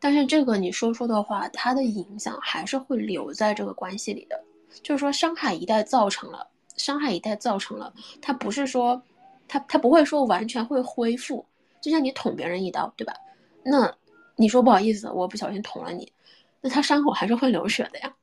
[0.00, 4.42] 但是这个你说出的话，它的影响还是会留在这个关系里的。
[4.82, 9.00] 就是说，伤害一旦造成了，伤害一旦造成了，它不是说，
[9.46, 11.44] 它它不会说完全会恢复，
[11.80, 13.14] 就像你捅别人一刀，对吧？
[13.62, 13.94] 那。
[14.36, 16.12] 你说不好意思，我不小心捅了你，
[16.60, 18.14] 那他伤口还是会流血的呀，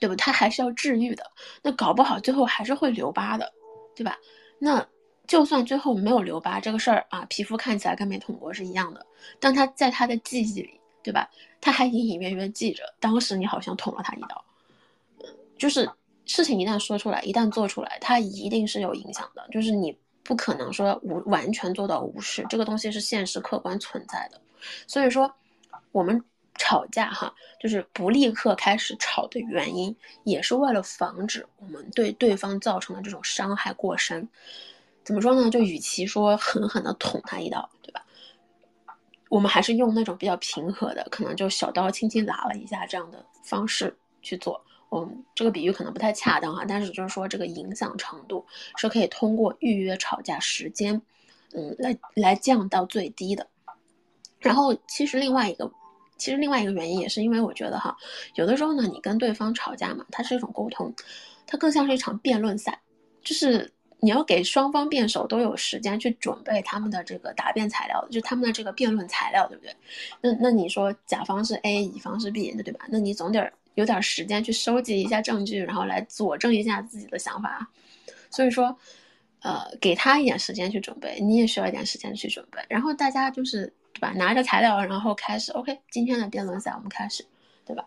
[0.00, 0.14] 对吧？
[0.16, 1.30] 他还是要治愈的，
[1.62, 3.52] 那搞不好最后还是会留疤的，
[3.94, 4.16] 对吧？
[4.58, 4.86] 那
[5.26, 9.04] 就算最后没有留疤，这个事儿啊，皮肤看起来跟没捅过是一样的，
[9.40, 11.28] 但他在他的记忆里，对吧？
[11.60, 14.44] 他还隐隐约约记着当时你好像捅了他一刀，
[15.58, 15.90] 就是
[16.26, 24.40] 事情一旦说出来，一旦做出来，它一定是有影响的，就是你不可能说无完全做到无视，这个东西是现实客观存在的。
[24.86, 25.34] 所以说，
[25.92, 26.22] 我们
[26.58, 34.28] 吵架哈，就是不立刻开始吵的原因，也是为了防止我们对对方造成的这种伤害过深。
[35.04, 35.50] 怎么说呢？
[35.50, 38.04] 就与其说狠狠的捅他一刀，对吧？
[39.28, 44.64] 我们还是用那种比较平和的，可能就小刀轻轻剌了一下这样的方式去做。
[44.90, 51.02] 嗯，这个比喻可能不太恰当哈，但是就是说这个影响程度是可以通过预约吵架时间，
[51.52, 53.48] 嗯，来来降到最低的。
[54.46, 55.68] 然后其实另外一个，
[56.16, 57.96] 其实另外一个原因也是因为我觉得哈，
[58.36, 60.94] 有的时候呢，你跟对方吵架嘛，它是一种沟通，
[61.48, 62.80] 它更像是一场辩论赛，
[63.24, 69.74] 就是你要给双方辩手都有时间去准备他们的这个答辩材料，就他们的这个辩论材料，对不对？
[70.20, 72.86] 那那你说甲方是 A，乙方是 B，那对吧？
[72.88, 77.68] 那你总得有点时间去收集一下证据，然后来佐证一下自己的想法。
[78.30, 78.76] 所以说，
[79.40, 83.72] 呃，给他一点时间去准备，你也需要一点时间去准备，然后大家就是。
[83.96, 84.12] 对吧？
[84.12, 85.50] 拿着材料，然后开始。
[85.52, 87.24] OK，今天的辩论赛我们开始，
[87.64, 87.82] 对吧？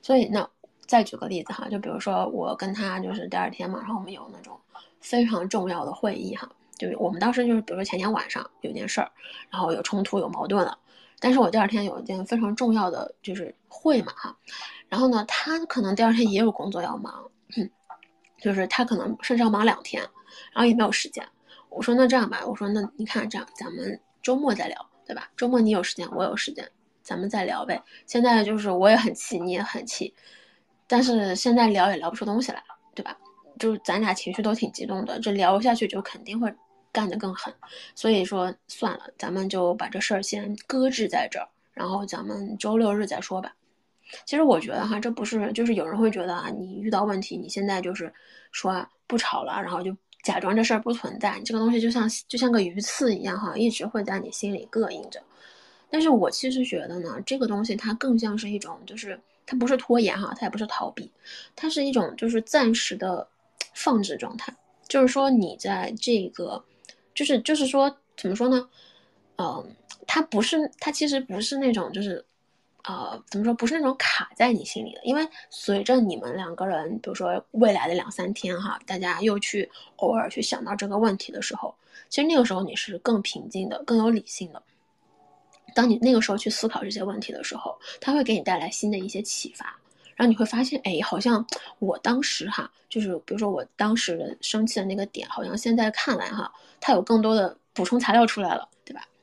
[0.00, 0.48] 所以那
[0.86, 4.56] 再举个例子哈，就比如说我跟他就是第二天嘛，然后我们有那种
[5.00, 9.10] 非常重要的会议哈，就我们当时就是比如说前天晚上有件事儿，
[9.50, 10.78] 然后有冲突有矛盾了，
[11.18, 14.36] 但是我第二天有一件非常重要的就是会嘛哈，
[14.88, 17.28] 然后呢他可能第二天也有工作要忙，
[18.40, 20.00] 就是他可能甚至要忙两天，
[20.52, 21.26] 然后也没有时间。
[21.68, 25.30] 我说那这样吧，我说那你看这样，咱们周末再聊，对吧？
[25.38, 26.70] 周末你有时间，我有时间，
[27.02, 27.82] 咱们再聊呗。
[28.06, 30.14] 现在就是我也很气，你也很气，
[30.86, 33.16] 但是现在聊也聊不出东西来了，对吧？
[33.58, 36.54] 就是咱俩情绪都挺激动的，这聊下去就肯定会
[36.92, 37.52] 干得更狠。
[37.94, 43.54] 所以说算了，咱们就把这事儿先搁置在这儿，然后咱们周六日再说吧。
[44.26, 48.12] 其实我觉得哈，这不是就是有人会觉得啊，你遇到问题，你现在就是
[48.52, 49.96] 说不吵了，然后就
[50.28, 55.18] 假装这事儿不存在，这个东西就像就像个鱼刺一样哈，一直会在你心里膈应着。
[55.88, 61.10] 但是我其实觉得呢，这个东西它更像是一种，就是它不是拖延哈，它也不是逃避，
[61.56, 63.26] 它是一种就是暂时的
[63.72, 64.54] 放置状态。
[64.86, 66.62] 就是说你在这个，
[67.14, 68.68] 就是就是说怎么说呢？
[69.38, 69.74] 嗯，
[70.06, 72.22] 它不是，它其实不是那种就是。
[72.84, 75.00] 呃，怎么说不是那种卡在你心里的？
[75.02, 81.74] 因为随着你们两个人，比如说未来的两三天哈，大家又去偶尔去想到这个问题的时候，
[82.08, 84.62] 其实那个时候你是更平静的，更有理性的。
[85.74, 89.66] 当你那个时候去思考这些问题的时候，它会给你带来新的一些启发，
[90.16, 91.46] 然后你会发现，哎，好像
[91.78, 98.66] 我当时哈，就是比如说我当时生气的那个点，好像现在看来哈，它有更多的补充材料出来了，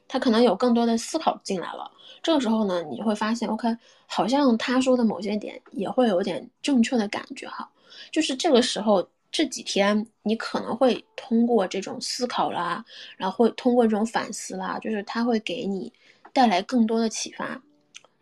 [0.07, 0.19] 他？
[0.19, 1.91] 可能有更多的思考进来了。
[2.23, 3.67] 这个时候呢，你会发现，OK，
[4.07, 7.69] 好像他说的某些点也会有点正确的感觉哈。
[8.11, 12.83] 就是这个时候这几天，你可能会通过这种思考啦，
[13.17, 15.93] 然后会通过这种反思啦，就是他会给你
[16.33, 17.61] 带来更多的启发。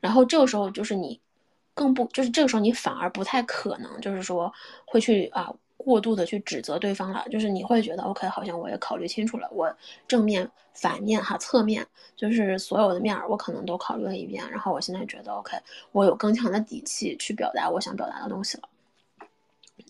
[0.01, 1.19] 然后这个时候就是你
[1.73, 4.51] 更不，就是这个时候你反而不太可能，就是说
[4.85, 5.53] 会去啊。
[5.75, 9.75] 过度的去指责对方了，就是你会觉得 OK，好像我也考虑清楚了，我
[10.07, 15.57] 正面、反面哈、侧面，就是所有的面儿，我可能都考虑了一遍，然后我现在觉得 OK，
[15.91, 18.69] 我有更强的底气去表达我想表达的东西了。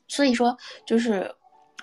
[0.07, 1.31] 所以说，就是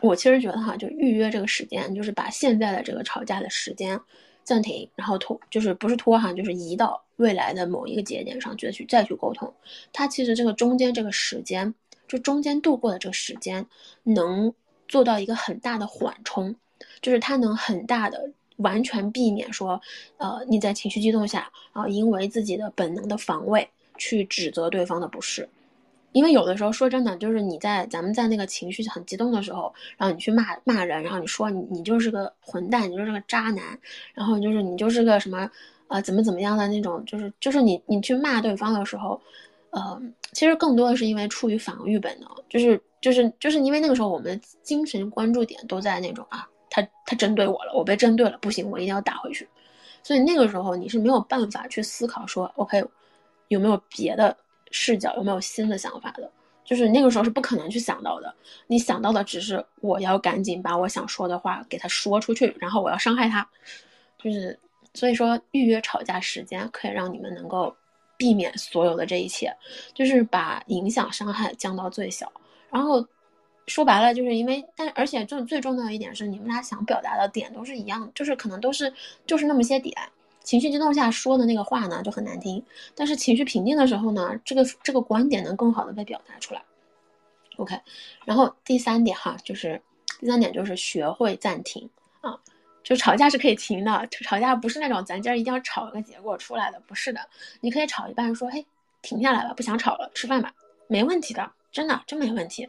[0.01, 4.01] 我其实觉得哈，就预约这个时间，就是把现在的这个吵架的时间
[4.43, 9.55] 暂停，然后拖，就是不是拖哈，就是移到未来的某一个节点上去去再去沟通。
[9.93, 11.73] 它其实这个中间这个时间。
[12.11, 13.64] 就中间度过的这个时间，
[14.03, 14.53] 能
[14.88, 16.53] 做到一个很大的缓冲，
[17.01, 19.81] 就是它能很大的完全避免说，
[20.16, 25.49] 呃，你在情绪激动下，啊，因为自己的本能的防卫去指责对方的不是，
[26.11, 33.79] 因为有的时候说真的，就是你在咱们在那个情绪很激动的时候，然后你去骂骂人，然后你说你你就是个混蛋，你就是个渣男，
[34.14, 35.49] 然后就是你就是个什么，
[35.87, 39.20] 呃，怎么怎么样的那种，就是就是你你去骂对方的时候。
[39.70, 40.02] 呃，
[40.33, 49.48] 其实更多的是因为出于防御本能，就是就是就是因为那个时候我们的精神关注点都在那种啊，他他针对我了，我被针对了，不行，我一定要打回去。
[50.02, 52.85] 所以那个时候你是没有办法去思考说，OK，
[53.48, 54.37] 有没有别的
[54.72, 56.28] 视角，有没有新的想法的，
[56.64, 58.35] 就是那个时候是不可能去想到的。
[58.66, 63.48] 你想到的只是我要赶紧把我想说的话给他说出去，然后我要伤害他，
[64.18, 64.59] 就是
[64.94, 67.72] 所以说预约吵架时间可以让你们能够。
[68.20, 69.50] 避免所有的这一切，
[69.94, 72.30] 就是把影响伤害降到最小。
[72.70, 73.02] 然后
[73.66, 78.92] 说白了，就是因为，但而且最最重要的一点是，你们俩想表达的点都是一样，就是可能都是
[79.26, 79.96] 就是那么些点。
[80.44, 82.62] 情绪激动下说的那个话呢就很难听，
[82.94, 86.62] 但是情绪平静的时候呢，这个这个观点能更好的被表达出来。
[87.56, 87.74] OK，
[88.26, 89.80] 然后第三点哈，就是
[90.18, 91.88] 第三点就是学会暂停
[92.20, 92.38] 啊。
[92.83, 97.21] 就吵架是可以停的，吵架不是那种咱今儿一定要吵个结果出来的，不是的。
[97.61, 98.64] 你可以吵一半，说嘿，
[99.03, 100.53] 停下来吧，不想吵了，吃饭吧，
[100.88, 102.69] 没问题的，真的真没问题。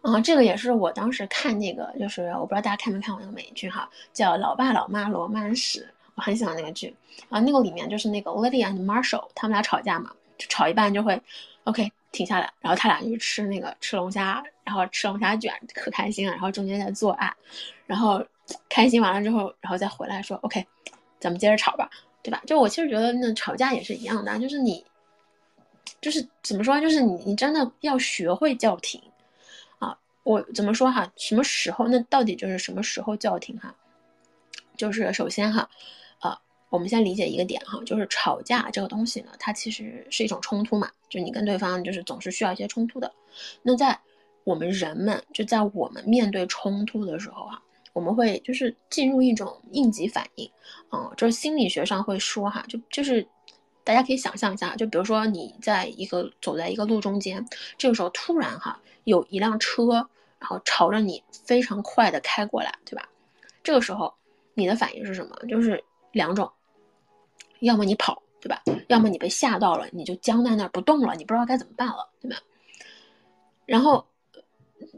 [0.00, 5.80] 啊，这个也是我当时看那个，就是我不知道大家看没看过那个美剧哈，叫《老爸老妈罗曼史》，
[6.14, 6.92] 我很喜欢那个剧
[7.28, 7.38] 啊。
[7.38, 11.20] 那个里面就是那个 Lydia and Marshall 他们俩吵架嘛，就吵一半就会
[11.64, 17.32] OK 停下来，然后他俩就吃那个吃龙虾，然后吃龙虾卷可开心了，然后中间在做爱，
[17.86, 18.24] 然后。
[18.68, 20.66] 开心完了之后，然后再回来说，OK，
[21.20, 21.88] 咱们接着吵吧，
[22.22, 22.42] 对吧？
[22.46, 24.84] 就我其实觉得那吵架也是一样的，就是你，
[26.00, 29.00] 就是怎么说，就是你你真的要学会叫停
[29.78, 29.96] 啊！
[30.24, 31.10] 我怎么说哈？
[31.16, 31.86] 什么时候？
[31.88, 33.74] 那到底就是什么时候叫停哈？
[34.76, 35.68] 就是首先哈，
[36.20, 36.36] 呃，
[36.68, 43.12] 我们先理解一个点哈，就是吵架这个东西呢，它其实是一种冲突嘛，就你跟对方就是总是需要一些冲突的。
[43.62, 43.98] 那在
[44.44, 47.62] 我们人们就在我们面对冲突的时候啊。
[47.92, 50.50] 我们会就是进入一种应急反应，
[50.90, 53.26] 嗯，就是心理学上会说哈，就就是
[53.84, 57.44] 大家可以想象一下，就比如说你在一个走在一个路中间，
[57.76, 63.06] 这个时候突然哈有一辆车，然后朝着你非常快的开过来，对吧？
[63.62, 64.12] 这个时候
[64.54, 65.36] 你的反应是什么？
[65.46, 65.82] 就是
[66.12, 66.50] 两种，
[67.60, 68.62] 要么你跑，对吧？
[68.88, 72.38] 要么你被吓到了，你就僵在那儿不动了，你不知道该怎么办了，对吧？
[73.66, 74.06] 然后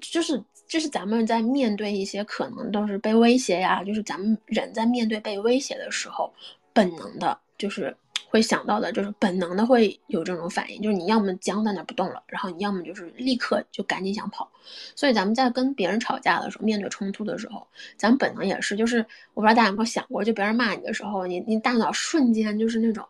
[0.01, 0.41] 就是。
[0.75, 6.35] 就是咱们在面对一些可能都是被威胁呀，就是咱们人在面对被威胁的时候，
[6.73, 7.97] 本能的就是
[8.29, 14.51] 会想到的，就是本能的会有这种反应，就是你要么僵在那不动了，然后你要么就是立刻就赶紧想跑。
[14.97, 17.65] 所以咱们在跟别人吵架的时候，面对冲突的时候，
[17.97, 18.99] 咱们本能也是，就是
[19.35, 23.07] 我不知道大家有没有想过，就别人骂你的时候，你你大脑瞬间就是那种，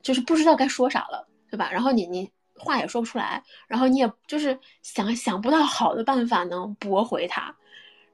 [0.00, 1.68] 就是不知道该说啥了，对吧？
[1.72, 2.30] 然后你你。
[2.64, 7.54] 话也说不出来，然后你也就是想想不到好的办法能驳回他，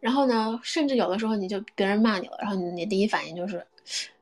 [0.00, 3.64] 然后呢，甚至有的时候你就别人骂你了，然后你你第一反应就是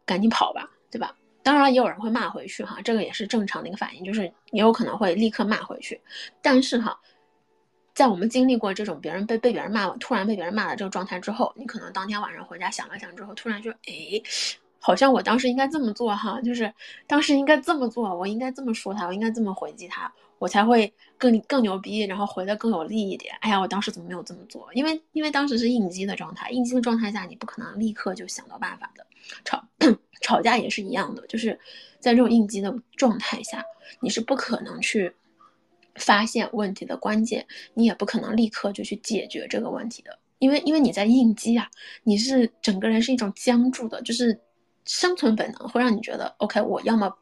[0.04, 1.14] 赶紧跑吧，对吧？
[1.42, 6.00] 当然也有人会骂回去哈，这个也是正常的一个反应，就是也有可能会立刻骂回去。
[6.42, 6.98] 但是哈，
[7.94, 14.20] 在我们经历过这种别人被被别人骂，突然被别人骂的这个状态之后，你可能当天晚上回家想了想之后，突然就哎。
[14.86, 16.72] 好像我当时应该这么做哈，就是
[17.08, 23.34] 当时应该这么做，我应该这么说他，我应该这么回击他，我才会更更牛逼，然后回的更有利一点。
[23.40, 24.72] 哎呀，我当时怎么没有这么做？
[24.74, 29.04] 因为因为当时是应激的状态，应激的状态下你不可能立刻就想到办法的。
[29.44, 29.60] 吵
[30.20, 31.58] 吵架也是一样的，就是
[31.98, 33.64] 在这种应激的状态下，
[33.98, 35.12] 你是不可能去
[35.96, 41.68] 发现问题的关键，你也不可能立刻就去解决这个问题的，因为因为你在应激啊，
[42.04, 44.40] 你是整个人是一种僵住的，就是。
[44.86, 47.12] 生存本能会让你觉得，OK，我要么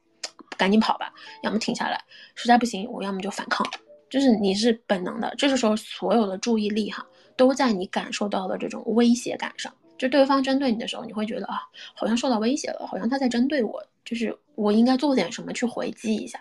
[0.57, 1.13] 赶紧跑吧，
[1.43, 2.01] 要么停下来，
[2.35, 3.67] 实在不行，我要么就反抗。
[4.11, 7.05] 就是你是本能的，这个时候所有的注意力哈
[7.37, 9.75] 都在你感受到的这种威胁感上。
[9.99, 11.63] 就对方针对你的时候，你会觉得啊，
[11.95, 16.41] 好像受到威胁了，好像他在针对我，就是我应该做点什么去回击一下。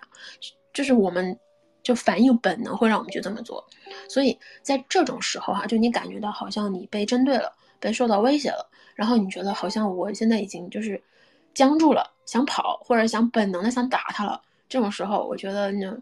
[0.74, 1.36] 就是我们
[1.82, 3.66] 就反应本能会让我们去这么做。
[4.08, 11.02] 所以在这种时候哈，就你感觉到好像你被针对了，被受到威胁了，然后你觉得好像我现在已经就是。
[11.54, 15.98] 僵住了，想跑或者想本能的想打他了，这种时候我觉得呢，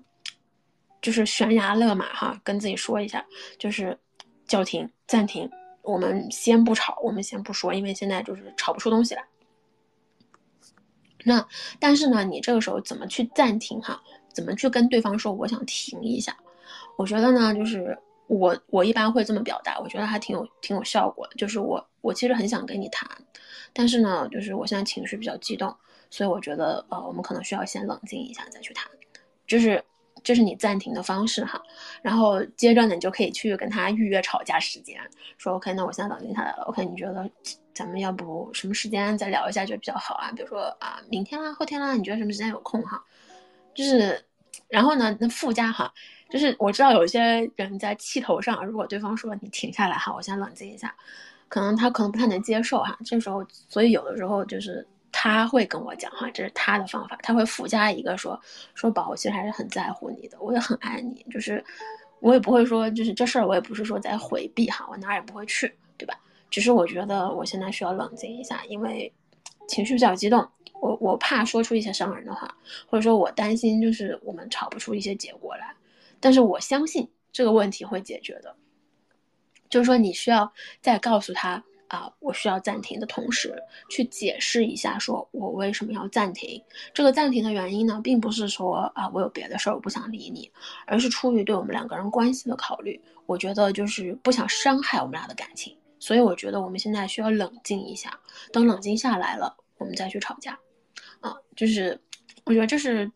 [1.01, 3.25] 就是悬崖勒马哈，跟自己说一下，
[3.57, 3.97] 就是
[4.45, 5.49] 叫停、暂停，
[5.81, 9.23] 我们先不吵，我们先不说，因为现在就是吵不出东西来。
[11.23, 11.45] 那
[11.79, 14.01] 但是呢，你这个时候怎么去暂停哈？
[14.33, 16.35] 怎么去跟对方说我想停一下？
[16.97, 17.97] 我觉得呢，就是
[18.39, 23.05] 我我一般会这么表达，我觉得还挺有挺有效果的，就是我我其实很想跟你谈。
[23.73, 25.75] 但是呢，就是我现在情绪比较激动，
[26.09, 28.89] 所以我觉得，呃，我们可能需要先冷静一下再去谈，
[29.45, 29.84] 就是
[30.23, 31.61] 这是你暂停的方式哈。
[32.01, 34.97] 然后接着呢，你就可以去跟他预约吵架时间，
[35.38, 37.29] 说 OK，那我现在冷静下来了，OK，你觉得
[37.73, 40.32] 咱们要不什么时间再聊一下就比较好啊？
[40.34, 43.03] 比如说啊，明天啦，后天啦，你觉得什么时间有空哈？
[43.73, 44.25] 就是，
[44.69, 45.93] 然后呢，那附加哈，
[46.32, 50.95] 就是我知道有些人在气头上，如果对方说你停下来哈，我先冷静一下。
[51.49, 58.39] 可能他可能不太能接受哈，这时候，所以有的时候就是他会跟我讲哈，这是他的方法，他会附加一个说
[58.73, 61.61] 说宝，我其实还是很在乎你的，我也很爱你，就是
[62.21, 66.17] 我也不会说就是这事儿我也不是说在回避哈，我哪儿也不会去，对吧？
[66.49, 69.11] 只是我觉得我现在需要冷静一下，因为
[69.67, 70.47] 情绪比较激动，
[70.79, 72.49] 我我怕说出一些伤人的话，
[72.88, 75.75] 或者说我担心就是我们吵不出一些结果来，
[76.22, 78.55] 但是我相信这个问题会解决的。
[79.69, 80.51] 就是说，你需要
[80.82, 83.55] 在告诉他啊，我需要暂停的同时，
[83.89, 86.61] 去解释一下，说我为什么要暂停。
[86.93, 90.51] 这个暂停的原因呢，并不是说啊，我有别的事儿，我不想理你，
[90.86, 93.01] 而是出于对我们两个人关系的考虑。
[93.26, 98.19] 我觉得就是不想伤害我们俩的感情，所以我觉得我们现在需要冷静一下，
[98.51, 100.59] 等冷静下来了，我们再去吵架。
[101.22, 101.97] 啊，就是
[102.43, 103.09] 我觉得这是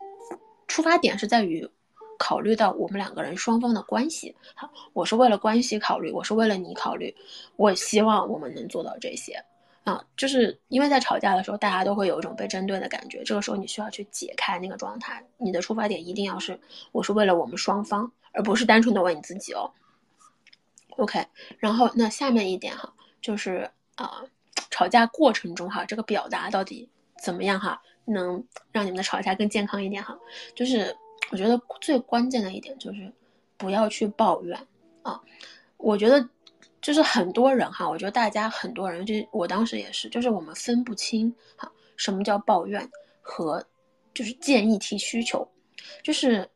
[0.69, 1.69] 出发点是在于。
[2.17, 7.15] 考虑到我们两个人双方的关系，好，我是为了关系考虑，我是为了你考虑，
[7.55, 9.43] 我希望我们能做到这些，
[9.83, 16.59] 啊，就是因为在吵架的时候，大家都会有一种被针对的感觉，这个时候你需要去解开那个状态，你的出发点一定要是，
[16.91, 19.69] 我是为了我们双方，而不是单纯的为你自己哦。
[20.97, 21.25] OK，
[21.57, 24.23] 然后那下面一点哈，就是啊，
[24.69, 26.89] 吵架过程中哈，这个表达到底
[27.21, 30.17] 怎么样哈，能让你们的吵架更健康一点哈，
[30.53, 30.95] 就是。
[31.31, 33.11] 我觉得最关键的一点就是
[33.57, 34.59] 不要去抱怨
[35.01, 35.21] 啊！
[35.77, 36.27] 我觉得
[36.81, 42.89] 就是很多人哈，我觉得大家很多人，就我当时也是，就是我们分不清哈什么叫抱怨
[43.21, 43.65] 和
[44.13, 45.47] 就是建议提需求，
[46.03, 46.49] 就是。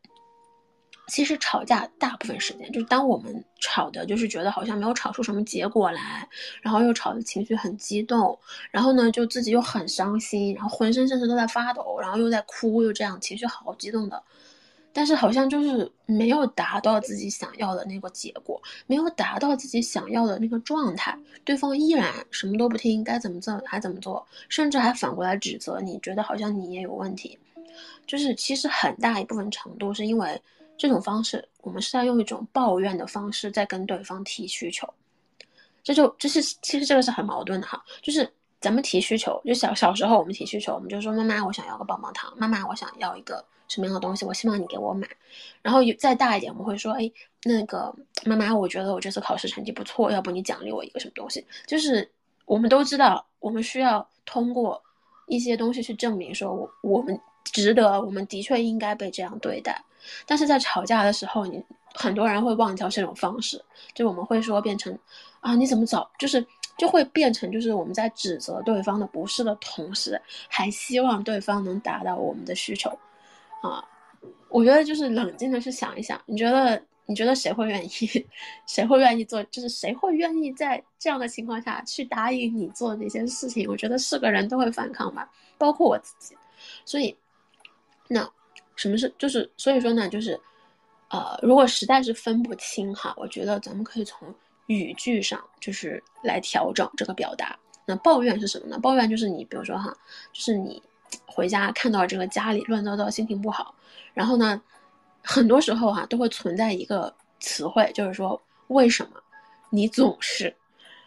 [1.12, 6.28] 其实吵架大部分时间就是当我们吵的，就是觉得好像没有吵出什么结果来，
[6.62, 8.38] 然后又吵的情绪很激动，
[8.70, 14.22] 然后呢就自己又很伤心，然后浑身甚至都在发抖，然后又在哭，又这样情绪好激动的，
[14.92, 27.38] 但是好像就是没有达到自己想要的那个结果，没有达到自己想要的那个状态，对方依然什么都不听，该怎么做还怎么做，甚至还反过来指责你，觉得好像你也有问题，
[28.06, 30.40] 就是其实很大一部分程度是因为。
[30.82, 34.88] 这种方式，我们是在用一种抱怨的方式在跟对方提需求，
[35.84, 38.26] 这就这是其实这个是很矛盾的哈，就是
[38.62, 45.08] 咱们提需求，就小小时候我们提需求，我们就说妈妈我想要个棒棒糖，妈妈我想要一个什么样的东西，我希望你给我买，
[45.62, 47.10] 然后再大一点我们会说，哎，
[47.44, 47.94] 那个
[48.26, 51.46] 妈妈我觉得我这次考试成绩不错，要不你奖励我一个什么东西？
[51.66, 52.06] 就是
[52.44, 54.82] 我们都知道，我们需要通过
[55.28, 59.82] 一些东西去证明说，我我们值得，我们的确应该被这样对待。
[60.26, 61.62] 但是在吵架的时候，你
[61.94, 63.62] 很多人会忘掉这种方式，
[63.94, 64.98] 就我们会说变成，
[65.40, 66.44] 啊你怎么早就是
[66.76, 72.90] 就会变成就是我们在指责对方的不是的同时，还希望对方能达到我们的需求，
[73.62, 73.84] 啊，
[74.48, 78.26] 我觉得就是冷静的去想一想，你觉得你觉得谁会愿意，
[78.66, 83.68] 谁会愿意做，就是谁会愿意在这样的情况下去答应你做那些事情？
[83.68, 86.36] 我觉得是个人都会反抗吧，包括我自己，
[86.84, 87.16] 所以
[88.08, 88.30] 那。
[88.76, 90.40] 什么是就是，所以说呢，就是，
[91.10, 94.34] 呃，如果实在是分不清哈，我觉得咱们可以从
[94.68, 97.54] 语句上就是来调整这个表达。
[97.84, 98.78] 那抱怨是什么呢？
[98.78, 99.94] 抱怨就是你，比如说哈，
[100.32, 100.82] 就是你
[101.26, 103.74] 回家看到这个家里乱糟糟，心情不好，
[104.14, 104.60] 然后呢，
[105.22, 109.10] 很多时候哈都会存在一个词汇，就是说为什么
[109.70, 110.54] 你总是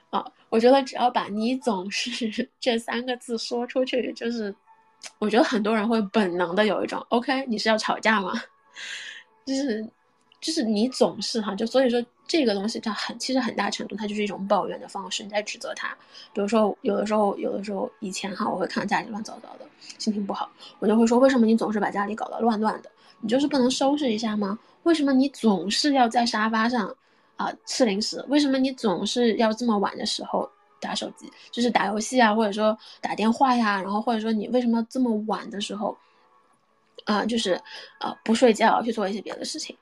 [0.10, 0.26] 啊？
[0.50, 4.54] 我觉得只要把你总是 这三个字说出去，就是。
[5.20, 8.32] 我觉得很多人会本能的有一种，OK，你是要吵架吗？
[9.46, 9.86] 就是，
[10.44, 15.98] 就是你总是哈，就所以说这个东西它很，其实很大程度它就是一种抱怨的方式，你在指责他。
[16.34, 19.66] 比如说有的时候，有的时候以前哈，我会看到家里乱糟糟的，
[19.98, 22.92] 心情不好，我就会说，为什么你总是把家里搞得乱乱的？
[23.22, 24.60] 你就是不能收拾一下吗？
[24.84, 26.94] 为什么你总是要在沙发上
[27.38, 28.24] 啊吃零食？
[28.28, 30.50] 为什么你总是要这么晚的时候？
[30.82, 35.98] 打手机就是打游戏啊，或者说打电话呀，然后或者说你为什么这么晚的时候，
[37.06, 37.54] 啊，就是
[38.00, 39.74] 啊不睡觉去做一些别的事情，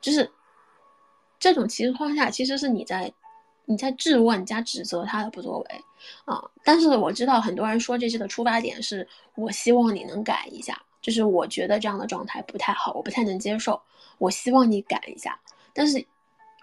[0.00, 0.30] 就是
[1.38, 3.12] 这种情况下，其实是你在
[3.64, 5.84] 你在质问加指责他的不作为
[6.24, 6.42] 啊。
[6.64, 13.80] 但是我知道很多人说这些的出发点是我希望你能改一下，就是我觉得这样的状态不太好，我不太能接受，
[14.18, 15.38] 我希望你改一下。
[15.72, 16.04] 但是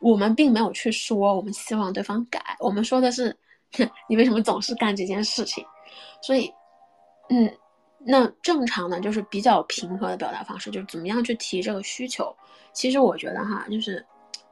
[0.01, 3.35] 我们并没有去说我们希望对方改，我们说的是。
[4.07, 5.63] 你为什么总是干这件事情？
[6.21, 6.49] 所以，
[7.27, 7.53] 嗯，
[7.99, 12.33] 那正常的就是比较平和的表达方式，就是怎么样去提这个需求。
[12.71, 14.05] 其实我觉得哈，就是，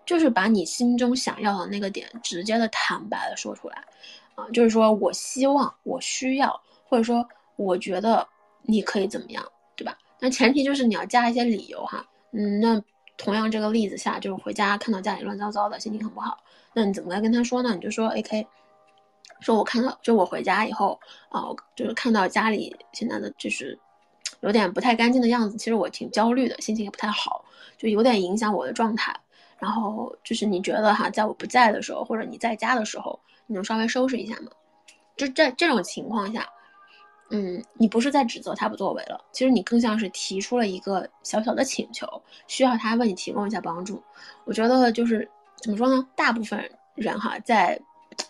[0.05, 3.83] 就是把你心中想要的那个点直接的坦白的说出来，
[4.35, 7.25] 啊，就是说我希望，我需要，或者说
[7.55, 8.27] 我觉得
[8.63, 9.97] 你可以怎么样，对吧？
[10.19, 12.05] 那前提就是你要加一些理由哈。
[12.31, 12.81] 嗯，那
[13.15, 16.37] 同样这个例子下，就是回家看到家里乱糟糟的，心情很不好，
[16.73, 17.73] 那你怎么来跟他说呢？
[17.75, 18.45] 你就说，OK。
[19.39, 20.99] 说我看到，就我回家以后
[21.29, 21.43] 啊，
[21.75, 23.77] 就是看到家里现在的就是
[24.41, 27.43] 有点不太干净的样子，其实我挺焦虑的，心情也不太好，
[27.77, 29.15] 就有点影响我的状态。
[29.57, 33.17] 然后就是你觉得哈，在我不在的时候，或者你在家的时候，
[33.47, 34.51] 你能稍微收拾一下吗？
[35.15, 36.45] 就在这种情况下，
[37.29, 42.05] 嗯，你不是在指责他不作为了，其实你更像是提出了一个小小的请求，
[42.47, 44.03] 需要他为你提供一下帮助。
[44.43, 46.05] 我觉得就是怎么说呢？
[46.15, 47.81] 大部分人哈，在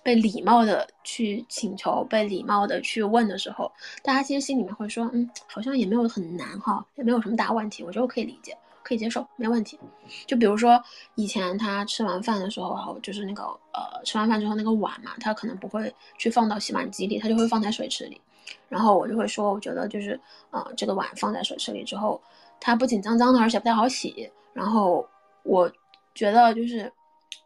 [0.04, 3.72] 被礼貌的去请求，被礼貌的去问的时候，
[4.04, 9.80] 大家其实心里面会说，嗯，好像也没有很难哈，也没有什么大问题，我觉得我可以理解，可以接受，没问题。
[10.28, 10.82] 就比如说
[11.16, 18.22] 以前他吃完饭的时候，哈，就是那个呃，吃完饭之后那个碗嘛，他可能不会去放到洗碗机里，他就会放在水池里。
[18.70, 20.20] 然后我就会说，我觉得就是
[20.52, 22.22] 呃，这个碗放在水池里之后，
[22.60, 24.32] 它不仅脏脏的，而且不太好洗。
[24.54, 25.08] 然后
[25.44, 25.72] 我
[26.14, 26.92] 觉得就是。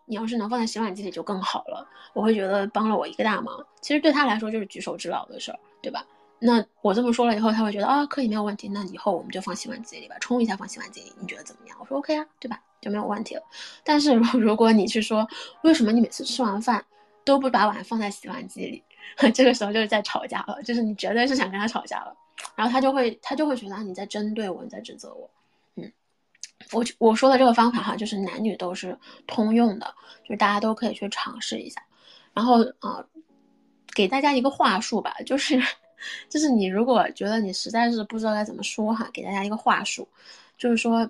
[0.10, 3.64] 你要是能放在洗碗机里就更好了，我会觉得帮了我一个大忙。
[3.80, 6.03] 其实对他来说就是举手之劳的事儿，对吧？
[6.39, 8.68] 那我这么说了以后，他会觉得啊，可以没有问题。
[8.70, 11.78] 那以后我们就放洗碗机里吧，冲一下放洗碗机里，你觉得怎么样？
[11.80, 12.60] 我说 OK 啊，对吧？
[12.82, 13.43] 就没有问题了。
[13.84, 15.28] 但是 如果你去说，
[15.62, 16.84] 为什么你每次吃完饭
[17.24, 18.84] 都不把碗放在洗碗机里？
[19.32, 22.16] 这个时候就是在吵架了，就是你绝对是想跟他吵架了。
[22.55, 25.30] 然后他就会他就会觉得你在针对我，你在指责我。
[26.72, 31.82] 我我说的这个方法哈，就是男女都是通用的，就是大家都可以去尝试一下。
[32.34, 33.04] 然后啊，
[33.96, 35.60] 给大家一个话术吧，就是
[36.30, 40.08] 就是你如果觉得你实在是不知道该怎么说哈，给大家一个话术，
[40.58, 41.10] 就是说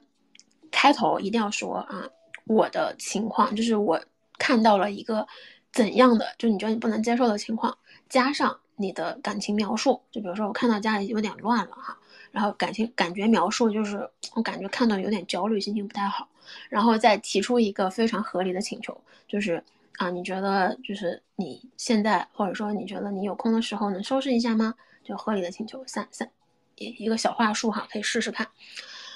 [0.71, 2.07] 开头一定要说啊，
[2.45, 3.99] 我的情况就是我
[4.37, 5.27] 看到了一个
[5.73, 7.77] 怎样的，就你觉得你不能接受的情况，
[8.07, 11.98] 加上你的感情描述，就比如说我看到家里有点乱了哈。
[12.31, 16.27] 然后感情感觉描述就是我感觉看到有点焦虑，心情不太好，
[16.69, 18.95] 然后再提出一个非常合理的请求，
[19.27, 19.63] 就是
[19.97, 24.73] 啊，你觉得就是你现在或者说你觉得你有空的时候能收拾一下吗？
[25.03, 26.29] 就合理的请求，三三
[26.75, 28.47] 一一个小话术哈，可以试试看。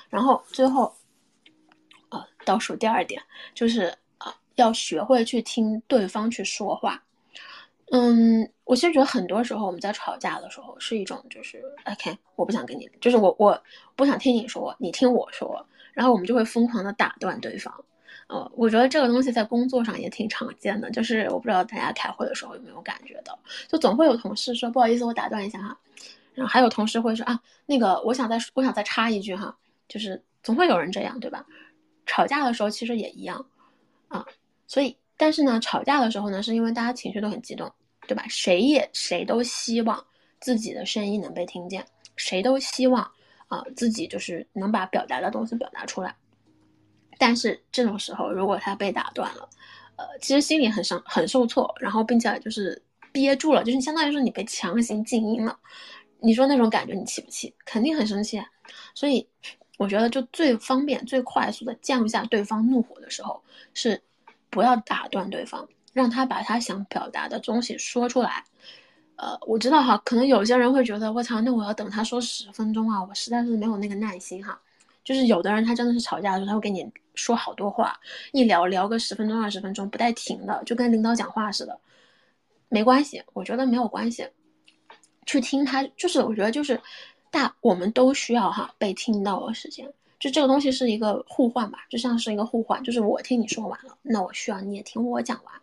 [0.10, 0.96] 然后最后
[2.44, 3.22] 倒数第二点
[3.54, 7.04] 就是啊，要学会去听对方去说话。
[7.96, 13.62] 嗯，我其实觉得很多时候我们在吵架的时候是一种就是，OK，我不想跟你，就是我我
[13.96, 15.64] 不想听你说，你听我说，
[15.94, 17.72] 然后我们就会疯狂的打断对方。
[18.26, 23.38] 呃，我觉得这个东西在工作上也挺常见的，就是我不知道大家开会的时候有没有感觉到，
[23.68, 25.78] 就总会有同事说不好意思，我打断一下哈，
[26.34, 29.56] 然后还有同事会说啊，那个我想再我想再插一句哈，
[29.88, 31.46] 就是总会有人这样，对吧？
[32.08, 33.46] 吵架的时候其实也一样
[34.08, 34.26] 啊，
[34.66, 37.72] 所以但是呢，吵架的时候呢，是因为大家情绪都很激动。
[38.08, 38.26] 对吧？
[38.28, 40.06] 谁也谁都希望
[40.40, 41.86] 自己的声音能被听见，
[42.16, 43.12] 谁都希望
[43.48, 46.16] 啊自己就是能把表达的东西表达出来。
[47.18, 49.48] 但是这种时候，如果他被打断了，
[49.96, 52.82] 呃，其实心里很伤、很受挫，然后并且就是
[53.12, 55.58] 憋住了，就是相当于说你被强行静音了。
[56.20, 57.54] 你说那种感觉，你气不气？
[57.66, 58.42] 肯定很生气。
[58.96, 59.28] 所以
[59.78, 63.42] 我觉得，就最方便、最快速的降下对方怒火的时候，
[63.74, 64.02] 是
[64.50, 65.68] 不要打断对方。
[65.94, 68.44] 让他把他想表达的东西说出来，
[69.16, 74.60] 呃，我知道哈，可能有些人会觉得我操，那我要等他说十分钟啊，我实在是没有那个耐心哈。
[75.04, 78.00] 就是有的人他真的是吵架的时候，他会跟你说好多话，
[78.32, 81.80] 一聊聊个十分钟二十分钟不带停的，就跟领导讲话似的。
[82.70, 84.28] 没关系，我觉得没有关系，
[85.26, 86.80] 去听他，就是我觉得就是
[87.30, 89.86] 大，我们都需要哈被听到的时间，
[90.20, 95.54] 就这个东西是一个互换吧，就像是一个互换，就是我听你说完了，那我需要你也听我讲完。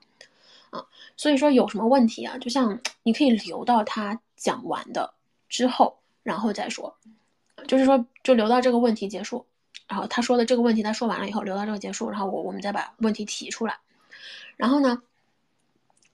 [0.70, 2.38] 啊，所以说有什么问题啊？
[2.38, 5.12] 就像你可以留到他讲完的
[5.48, 6.96] 之后，然后再说，
[7.66, 9.44] 就是说就留到这个问题结束，
[9.88, 13.76] 然后他说的这个问题他说完了以后，留到这个结束，然后我我们再把问题提出来，
[14.56, 15.02] 然后呢，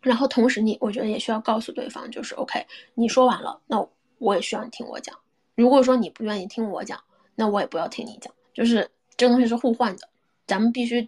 [0.01, 3.87] 然后同时你我觉得也需要告诉对方，就是 OK，你说完了，那
[4.19, 5.15] 我也需要你听我讲。
[5.55, 6.99] 如果说你不愿意听我讲，
[7.35, 10.09] 那我也不要听你讲，就是这个东西是互换的，
[10.47, 11.07] 咱们必须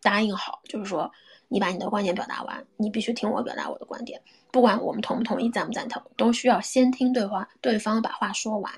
[0.00, 1.12] 答应好，就是说。
[1.48, 4.20] 你把你的观点表达完，你必须听我表达我的观点，
[4.50, 8.72] 不管我们同不同意、赞不赞同，都需要先听对方对方把话说完。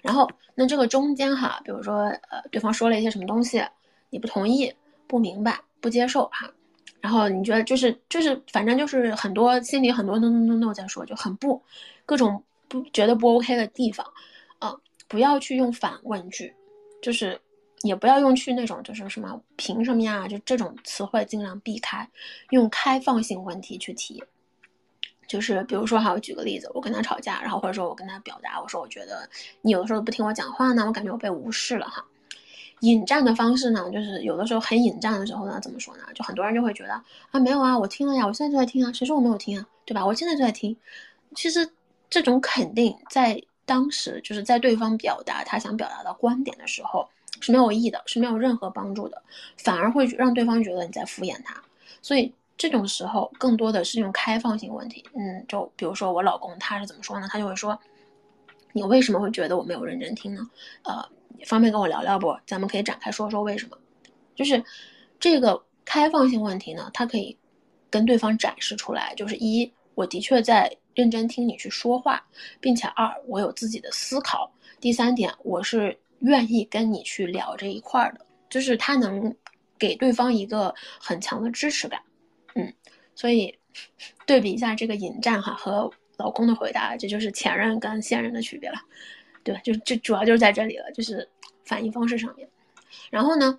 [0.00, 3.62] 然后，那这个中间哈，比如说呃，对方说了一些什么东西，
[4.10, 4.72] 你不同意、
[5.06, 6.50] 不明白、不接受哈，
[7.00, 11.62] 然后你觉得就是就是反正就是很多心里很多 no no no no 在说，就很不
[12.06, 14.06] 各种不觉得不 OK 的地方
[14.58, 14.74] 啊，
[15.08, 16.54] 不要去用反问句，
[17.02, 17.40] 就是。
[17.82, 22.08] 也不要用去那种就是什么凭什么呀，就这种词汇尽量避开，
[22.50, 24.22] 用开放性问题去提。
[25.26, 29.26] 就是比如说哈，我举个例子，我跟他吵架，然后或者说我跟他表达，我说我觉得
[29.62, 32.04] 你有的时候不听我讲话呢，我感觉我被无视了哈。
[32.80, 36.04] 引战的方式呢，就是有的时候很引战的时候呢，怎么说呢？
[36.14, 36.92] 就很多人就会觉得
[37.30, 39.66] 啊，没有啊，我听了呀，我现在就在听啊，谁说我没有听啊？
[39.86, 40.04] 对吧？
[40.04, 40.76] 我现在就在听。
[41.34, 41.66] 其实
[42.10, 47.08] 这种肯定在当时就是在对方表达他想表达的观点的时候。
[47.42, 49.22] 是没有意义的，是没有任何帮助的，
[49.58, 51.60] 反而会让对方觉得你在敷衍他。
[52.00, 55.04] 所以这种时候更多的是用开放性问题。
[55.14, 57.28] 嗯，就比如说我老公他是怎么说呢？
[57.30, 57.78] 他就会说
[58.72, 60.48] ：“你为什么会觉得我没有认真听呢？
[60.84, 61.04] 呃，
[61.44, 62.34] 方便跟我聊聊不？
[62.46, 63.76] 咱们可以展开说说为什么。”
[64.36, 64.62] 就是
[65.18, 67.36] 这个开放性问题呢，它可以
[67.90, 72.24] 跟对方展示出来，就是一，我的确在认真听你去说话，
[72.60, 74.52] 并且二，我有自己的思考。
[74.80, 75.98] 第三点，我是。
[76.22, 79.36] 愿意跟你去聊这一块的，就是他能
[79.78, 82.00] 给对方一个很强的支持感，
[82.54, 82.72] 嗯，
[83.14, 83.58] 所以
[84.26, 88.78] 对比一下这个引战哈和老公的回答，这就是前任跟现任的区别了，
[89.42, 89.60] 对吧？
[89.64, 91.28] 就就主要就是在这里了，就是
[91.64, 92.48] 反应方式上面。
[93.10, 93.58] 然后呢，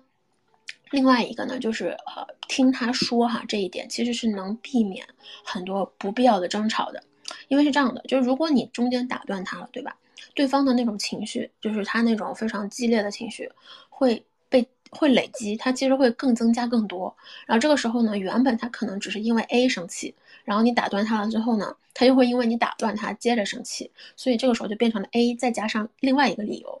[0.90, 5.06] 另外一个呢，就是呃听他说哈这一点其实是能避免
[5.44, 7.02] 很多不必要的争吵的，
[7.48, 9.96] 因为是这样的，就是如果你中间打断他了，对吧？
[10.32, 13.50] 对方的那种情绪，就是他那种非常激烈的情绪，
[13.90, 17.14] 会被会累积，他其实会更增加更多。
[17.46, 20.14] 然后这个时候呢，原本他可能只是因为 A 生气，
[20.44, 26.80] 然后你打断他了之后呢，他又会因为你打断他接着生气，所以这个时候就变成了 A 再加上另外一个理由。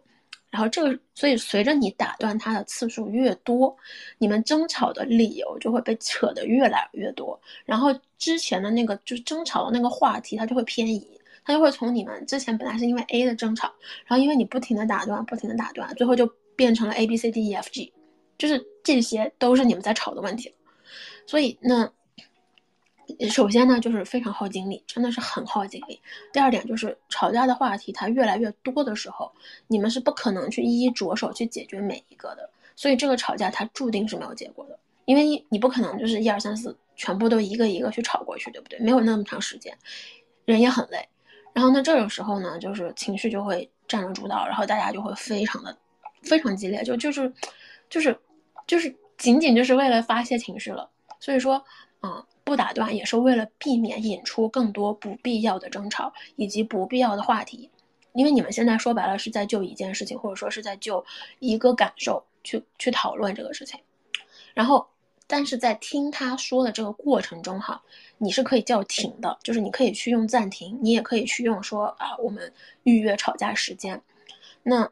[0.50, 3.76] 然后这个，所以随着你打断他的次数越多，
[4.18, 11.13] 你们争吵的理由就会被扯得越来越多，然后之前的那个就是争吵的那个话题，它就会偏移。
[11.44, 13.72] 他就会从你们之前本来是因为 A 的争吵，
[14.06, 16.26] 然后因为你不停的打断，不停的打断，最后就
[16.56, 17.92] 变成了 A B C D E F G，
[18.38, 20.54] 就是这些都是你们在吵的问题。
[21.26, 21.90] 所以那
[23.28, 26.00] 首先呢，就是非常耗精力，真的是很耗精力。
[26.32, 29.30] 第二点就是吵架的话题它越来越多的时候，
[29.66, 38.78] 你们是不可能去一一着手去解决每一个的，所以这个吵架它注定是没有结果的，因为你不可能就是一二三四全部都一个一个去吵过去，对不对？
[38.78, 39.76] 没有那么长时间，
[40.46, 41.06] 人也很累。
[41.54, 45.74] 然后呢，这种时候呢，就是情绪就会占了主导，然后大家就会非常的
[46.20, 47.32] 非常激烈，就就是
[47.88, 48.18] 就是
[48.66, 50.90] 就是仅仅就是为了发泄情绪了。
[51.20, 51.64] 所以说，
[52.02, 57.70] 嗯，不打断也是为了避免引出更多不必要的争吵以及不必要的话题，
[58.12, 61.02] 因为你们现在说白了是在就一件事情，或者说是在就
[61.38, 63.78] 一个感受去去讨论这个事情，
[64.52, 64.86] 然后。
[65.26, 67.82] 但是在听他说的这个过程中，哈，
[68.18, 72.52] 你是可以叫停的，就是你可以去用暂停，你也可以去用说啊，我们
[72.82, 74.00] 预约吵架时间。
[74.62, 74.88] 那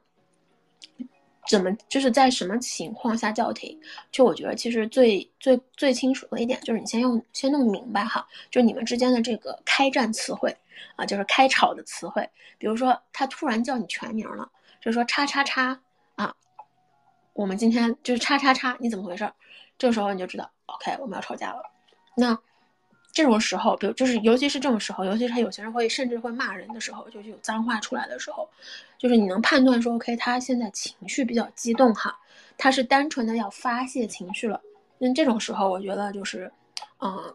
[1.48, 3.78] 怎么就是在什么情况下叫停？
[4.10, 10.56] 就我觉得其实最最最清楚的一点就是你先用先弄明白哈，就你们之间的这个开战词汇
[10.96, 12.26] 啊，就是开吵的词汇。
[12.58, 15.78] 比如说他突然叫你全名了，就是说叉叉叉
[16.14, 16.34] 啊，
[17.34, 19.30] 我们今天就是叉叉叉，你怎么回事？
[19.82, 21.60] 这个时候你就知道，OK，我们要吵架了。
[22.16, 22.38] 那
[23.10, 28.48] 这种时候，比如就是，尤其是这种时候，尤其是他有些人会甚至会骂人的时候，就是有脏话出来的时候，
[28.96, 32.16] 就是你能判断说，OK，他现在情绪比较激动哈，
[32.56, 34.60] 他是单纯的要发泄情绪了。
[34.98, 36.52] 那这种时候，我觉得就是，
[37.00, 37.34] 嗯，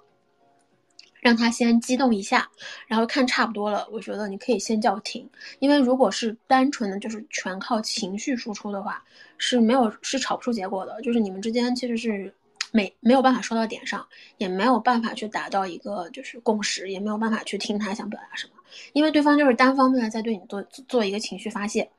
[1.19, 2.49] 让他先激动一下，
[2.87, 5.29] 然后看差不多了，我觉得你可以先叫停，
[5.59, 9.03] 因为如果是单纯的就是全靠情绪输出的话，
[9.37, 12.33] 是没有是吵不出结果的，就是你们之间其实是。
[12.71, 14.07] 没没有办法说到点上，
[14.37, 18.53] 也没有办法去达到一个就是共识，也没有办法去听他想表达什么，
[18.93, 21.89] 因为对方就是单方面的在对你做做一个情绪发泄。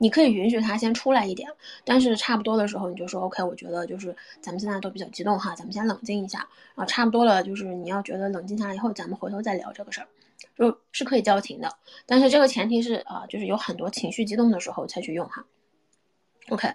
[0.00, 1.50] 你可以允许他先出来一点，
[1.84, 6.38] 但是差不多的时候你就说 OK，我觉得就是咱们现在都比较激动哈，咱们先冷静一下，
[6.76, 10.06] 然后差不多了，就是你要觉得冷静下来以后，咱们回头再聊这个事儿，
[10.56, 11.68] 就是可以叫停的，
[12.06, 15.44] 但是这个前提是啊，就是有很多情绪激动的时候才去用哈。
[16.50, 16.72] OK，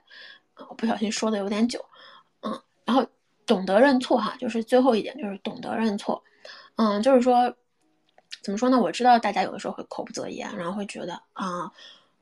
[0.67, 1.85] 我不小心说的有点久，
[2.41, 3.07] 嗯，然后。
[3.45, 6.23] 懂得认错哈，就是最后一点，就是懂得认错。
[6.75, 7.53] 嗯，就是说，
[8.41, 8.79] 怎么说呢？
[8.79, 11.71] 我知道大家有的时候会口不择言，然后会觉得啊，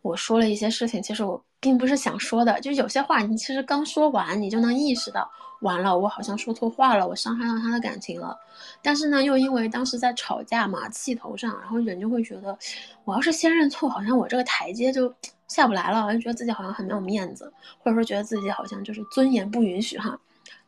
[0.01, 2.59] 我说了一些事情，其实我并不是想说的。
[2.59, 5.29] 就有些话，你其实刚说完，你就能意识到，
[5.61, 8.37] 完了，我好像说错话了，我伤害到他的感情了。
[8.81, 12.57] 但是呢，又因为当时在吵架嘛，气头上，然后人就会觉得，
[13.05, 15.13] 我要是先认错，好像我这个台阶就
[15.47, 20.19] 下不来了，就觉得自己好像很没有面子，或者说觉得自己好像就是尊严不允许哈。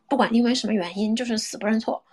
[0.10, 2.04] 不管因为什么原因，就是死不认错，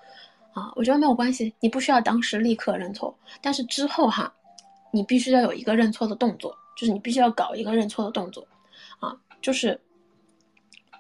[0.54, 4.32] 啊，我觉得没有关系，你不需要当时立刻认错，但是之后哈，
[4.90, 8.46] 你必须要有一个认错的动作，就是你必须要搞一个认错的动作，
[9.00, 9.78] 啊，就是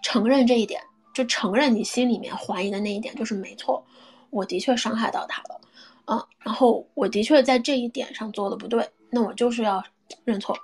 [0.02, 0.82] 承认这一点，
[1.14, 3.82] 就承认你心里面怀疑的那一点就是没错，
[4.28, 5.60] 我的确伤害到他了，
[6.04, 9.82] 啊，然后我的确在这一点上做的不对，那我就是要
[10.24, 10.54] 认错，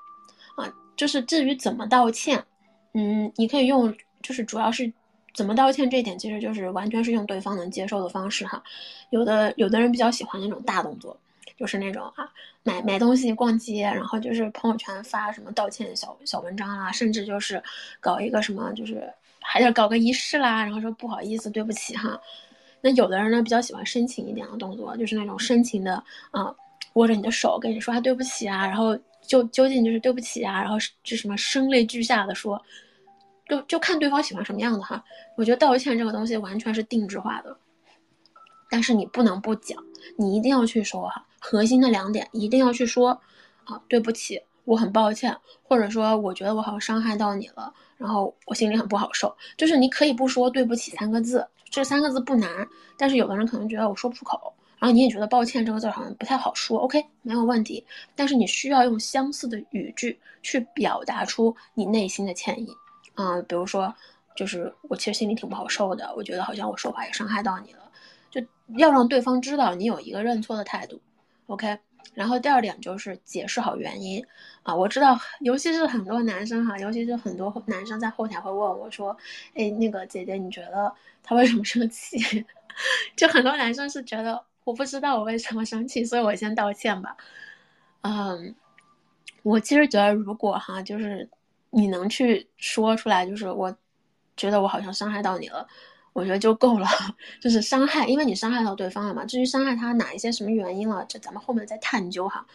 [0.57, 2.45] 啊，就是至于怎么道歉，
[2.93, 4.93] 嗯，你可以用，就是主要是。
[5.37, 5.89] 怎么道歉？
[5.91, 8.63] 这一点其实就是完全是用对方能接受的方式哈。
[9.11, 11.15] 有的有的人比较喜欢那种大动作，
[11.59, 12.27] 就是那种啊
[12.63, 17.63] 买买东西、逛街，然后就是朋友圈发什么道歉小小文章啦，甚至就是
[18.01, 22.19] 搞一个什么，就是还得搞个仪式啦，然后说不好意思、对不起哈。
[22.81, 26.51] 那有的人呢比较喜欢深情一点的动作，就是那种深情的啊，
[26.95, 32.61] 握着你的手跟你说啊对不起啊，然后就究竟就是对不起啊，然后就什么声泪俱下的说。
[33.49, 35.05] 就就看对方喜欢什么样的哈，
[35.37, 37.57] 我觉得道歉这个东西完全是定制化的，
[38.69, 39.83] 但是你不能不讲，
[40.17, 43.21] 你一定要去说哈，核心的两点一定要去说，
[43.65, 52.67] 啊，对不起，我很抱歉，或者说我觉得我好像伤害到你了，然后我心里很不好受，就是你可以不说对不起三个字，这三个字不难，
[52.97, 57.87] 但是有的人可能觉得我说不出口，然后你也觉得抱歉这个字好像不太好说，OK，没有问题，
[58.17, 62.69] 但是你需要用相似的语句去表达出你内心的歉意。
[63.17, 63.95] 嗯，比如说，
[64.35, 67.91] 就是我其实心里挺不好受的，我觉得好像我说话也伤害到你了，
[68.31, 68.41] 就
[68.77, 71.01] 要让对方知道你有一个认错的态度
[71.47, 71.79] ，OK。
[72.15, 74.25] 然后第二点就是解释好原因
[74.63, 79.15] 啊，我知道，尤其是很多男生哈，尤其是很多男生在后台会问我说，
[79.55, 80.91] 哎，那个姐姐，你觉得
[81.23, 82.17] 他为什么生气？
[83.17, 87.17] 就很多男生是觉得我不知道我为什么生气，所以我先道歉吧。
[88.03, 88.55] 嗯，
[89.43, 91.29] 我其实觉得如果哈，就是。
[91.77, 93.77] 你能去说出来，就是我
[94.35, 95.67] 觉得我好像伤害到你了，
[96.15, 96.89] 我觉得就够了，
[97.39, 99.27] 就是伤害，因为你伤害到对方了嘛。
[99.27, 102.47] 至于伤害他哪一些什么原因了，这咱们后面再探究哈。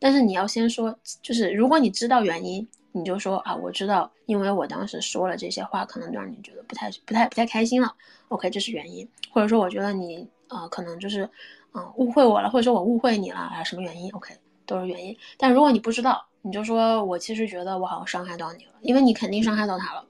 [0.00, 7.94] 但是你要先说，就是如果你知道原因，你就说啊，我知道，因为我当时说了这些话，可能让你觉得不太、不太、不太开心了。
[8.28, 11.30] OK，这是原因，或者说我觉得你啊，可能就是
[11.74, 14.34] 嗯误会我了，或者说我误会你了啊，什么原因？OK，
[14.66, 15.16] 都是原因。
[15.38, 20.04] 但如果你不知道，你就说，我其实觉得我好像伤害到你了，因为你肯定伤害到他了，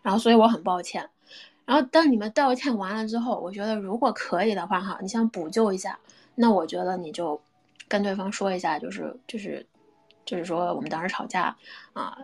[0.00, 1.06] 然后所以我很抱歉。
[1.66, 5.98] 然后当你们道歉完了之后，我觉得如果可以的话，哈，你想补救一下，
[6.34, 7.38] 那我觉得你就
[7.86, 9.66] 跟对方说一下，就是就是
[10.24, 11.54] 就是说我们当时吵架
[11.92, 12.16] 啊，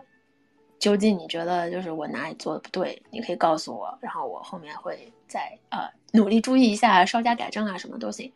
[0.79, 8.31] 究竟你觉得就是我哪里做的不对，你可以告诉我，然后我后面会再呃努力注意一下，稍加改正啊，什么都行。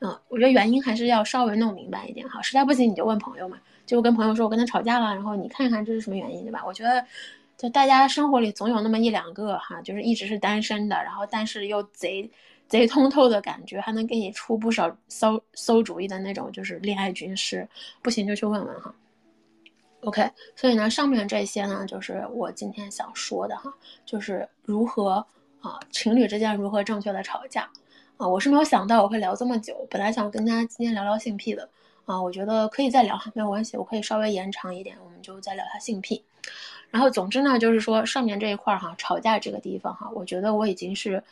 [0.00, 6.62] 嗯，我觉得原因还是要稍微弄明白一点哈，实在不行你就问朋友嘛，就跟朋友说我跟他吵架了，然后你看看这是什么原因，对吧？
[6.66, 7.04] 我觉得
[7.56, 12.28] 就大家生活里总有那么一两个哈，就是一直是单身的，然后但是又贼
[12.68, 17.68] 贼通透的感觉，还能给你出不少馊馊主意的那种，就是恋爱军师，
[18.00, 18.94] 不行就去问问哈。
[20.00, 23.72] OK，所以呢，上面这些呢，就是我今天想说的哈，
[24.04, 25.24] 就是如何
[25.60, 27.70] 啊，情侣之间如何正确的吵架。
[28.16, 31.68] 啊，我是没有想到我会聊这么久，本来想跟大家今天聊聊性癖的，
[32.06, 36.22] 啊，我觉得可以再聊哈，没有关系，我可以稍微延长一点，我们就再聊下性癖。
[36.90, 41.22] 然后总之呢，就是说上面这一块哈，吵架这个地方哈，我觉得我已经是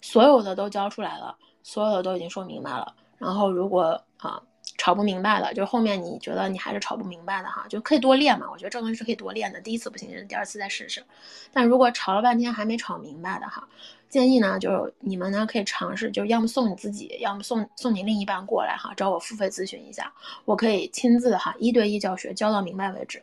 [0.00, 2.94] 所有的都教出来了，所有的都已经说明白了。
[3.18, 4.42] 然后如果啊。
[4.78, 8.46] 吵不明白了，就后面你觉得你还是吵不明白的哈，就可以多练嘛。
[8.50, 11.04] 我觉得这东西是可以多练的，第一次不行，第二次再试试。
[11.52, 13.68] 但如果吵了半天还没吵明白的哈，
[14.10, 20.12] 建议呢，就是你们呢可以尝试，就要么送你自己，要么送送你另一半过来哈，找我付费咨询一下，
[20.44, 23.22] 我可以亲自哈一对一教学，教到明白为止。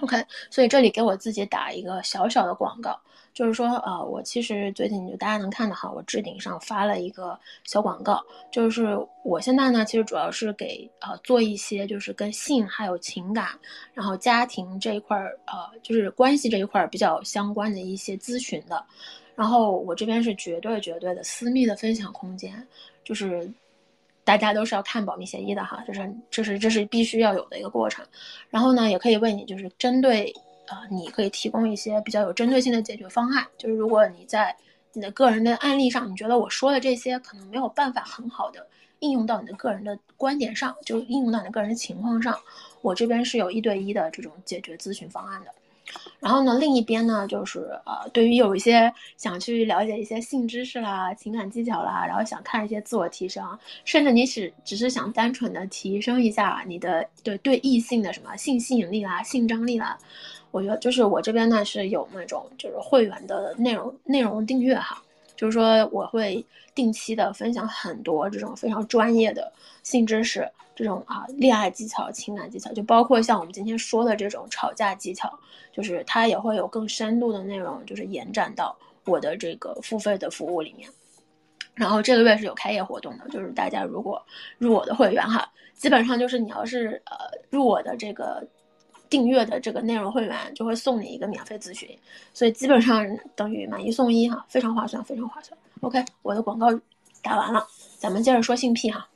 [0.00, 2.98] OK，所以这里给我自己打一个小小的广告。
[3.32, 13.48] 就是说，呃，我其实最近就大家能看到哈，我置顶上发了一个小广告，就是我现在呢，其实主要是给呃做一些就是跟性还有情感，
[13.92, 18.84] 然后家庭这一块儿，呃，就是关系这一块儿比较相关的一些咨询的，
[19.34, 22.66] 然后我这边是绝对绝对的私密的分享空间，
[23.04, 23.50] 就是
[24.24, 28.04] 大家都是要看保密协议的哈，这是这是这是必须要有的一个过程，
[28.50, 30.34] 然后呢，也可以为你就是针对。
[30.66, 33.46] 呃，你可以提供一些比较有针对性的解决方案。
[33.58, 34.56] 就是如果你在
[34.94, 38.66] 你的个人的案例上，你觉得我说的这些可能没有办法很好的
[39.00, 42.34] 应用到你的个人的观点上，就应用到你的个人情况上，
[42.80, 45.54] 我这边是有一对一的这种解决咨询方案的。
[46.20, 53.46] 然后呢，另一边呢，就是呃，对于有一些想去了解一些性知识啦、情感技巧啦，然后想看一些自我提升，
[53.84, 59.98] 甚至你只只是想单纯的提升一下你的对对异性的什么性吸引力啦、性张力啦。
[60.50, 65.02] 我觉得就是我这边呢是有那种就是会员的内容内容订阅哈，
[65.44, 66.42] 就是说我会
[66.74, 75.38] 定期的分享很多这种非常专业的性知识，这种啊恋爱技巧、情感技巧，就包括像我们今天说的这种吵架技巧，
[75.70, 78.74] 就是它也会有更深度的内容，就是延展到
[79.04, 80.88] 我的这个付费的服务里面。
[81.74, 84.24] 然后这个月是有开业活动的，就是大家如果
[84.56, 87.16] 入我的会员哈，基本上就是你要是呃
[87.50, 88.42] 入我的这个。
[89.14, 91.88] 订阅的这个内容会员就会送你一个免费咨询，
[92.32, 93.06] 所以基本上
[93.36, 95.56] 等于买一送一哈，非常划算，非常划算。
[95.82, 96.66] OK，我的广告
[97.22, 97.64] 打完了，
[97.96, 99.08] 咱们接着说性癖哈。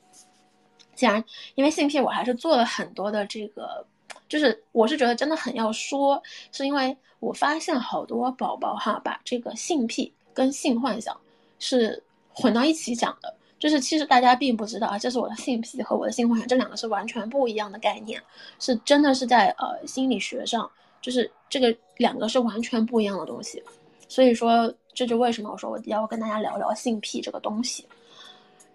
[0.95, 1.25] 既然
[1.57, 3.85] 因为性癖，我还是做了很多的这个，
[4.29, 6.23] 就是我是觉得真的很要说，
[6.53, 11.21] 是因为我发现好多宝宝哈，把这个性癖跟性幻想
[11.59, 12.01] 是
[12.33, 13.35] 混到一起讲的。
[13.59, 18.23] 就是其实大家并不知道啊，这是我的性癖和我的性幻想这两个是完全不一样的概念，
[18.61, 23.63] 是真的是在呃心理学上，就是这个两个是完全不一样的东西。
[24.09, 27.85] 所以说这就为什么我说我要跟大家聊聊性癖这个东西。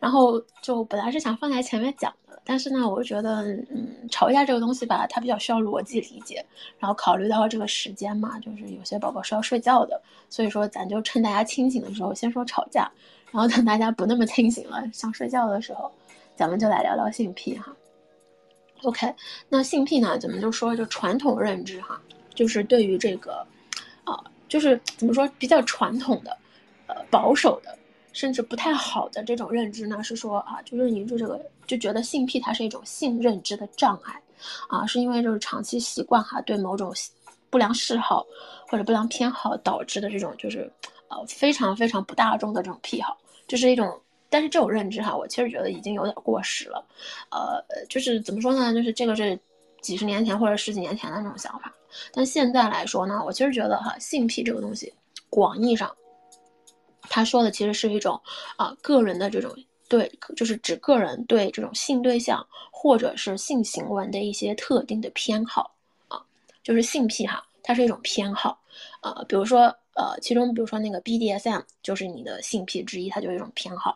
[0.04, 6.45] 然后就本来是想放在前面讲的，但是呢，我觉得嗯吵架这个东西吧，它比较需要逻辑理解，
[6.78, 12.91] 然后考虑到这个时间嘛，就是有些宝宝是要睡觉的，所以说咱就趁大家清醒的时候先说吵架。
[13.32, 15.89] 然后等大家不那么清醒了，想睡觉的时候，
[16.36, 17.74] 咱们就来聊聊性癖哈。
[18.84, 19.16] OK，
[19.47, 21.97] 那性癖呢，咱们就说就传统认知哈，
[22.36, 23.47] 就是对于这个，
[24.04, 26.38] 啊，就是怎么说比较传统的，
[26.88, 27.76] 呃，保守的，
[28.14, 31.38] 甚至不太好的这种认知呢，是说啊，就是你就这个
[31.68, 34.22] 就觉得性癖它是一种性认知的障碍，
[34.70, 36.93] 啊，是因为就是长期习惯哈，对某种
[37.49, 38.26] 不良嗜好
[38.70, 40.72] 或者不良偏好导致的这种就是
[41.09, 43.18] 呃非常非常不大众的这种癖好。
[43.45, 43.99] 就是一种，
[44.30, 46.84] 但是这种认知哈，我其实觉得已经有点过时了，
[47.30, 48.74] 呃，就是怎么说呢？
[48.74, 49.38] 就是这个是
[49.82, 51.72] 几十年前或者十几年前的那种想法，
[52.14, 54.91] 但现在来说呢，我其实觉得哈，性癖这个东西，
[55.30, 55.93] 广义上，
[57.10, 58.20] 他说的其实是一种
[58.56, 59.56] 啊个人的这种
[59.88, 65.76] 对，就是指个人对这种性对象或者是性行为的一些特定的偏好
[66.08, 66.22] 啊，
[66.64, 68.60] 就是性癖哈，它是一种偏好，
[69.01, 69.76] 呃，比如说。
[69.95, 73.95] 呃，其中比如说那个 BDSM 就是你的性癖之一，它就是一种偏好。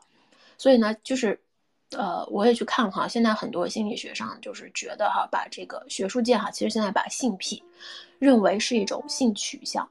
[0.55, 1.41] 所以呢，就是，
[1.89, 7.63] 呃，我也去看哈，现在很多心理学上就是觉得哈，把这个学术界哈，其实现在把性癖
[8.19, 9.89] 认为是一种性取向，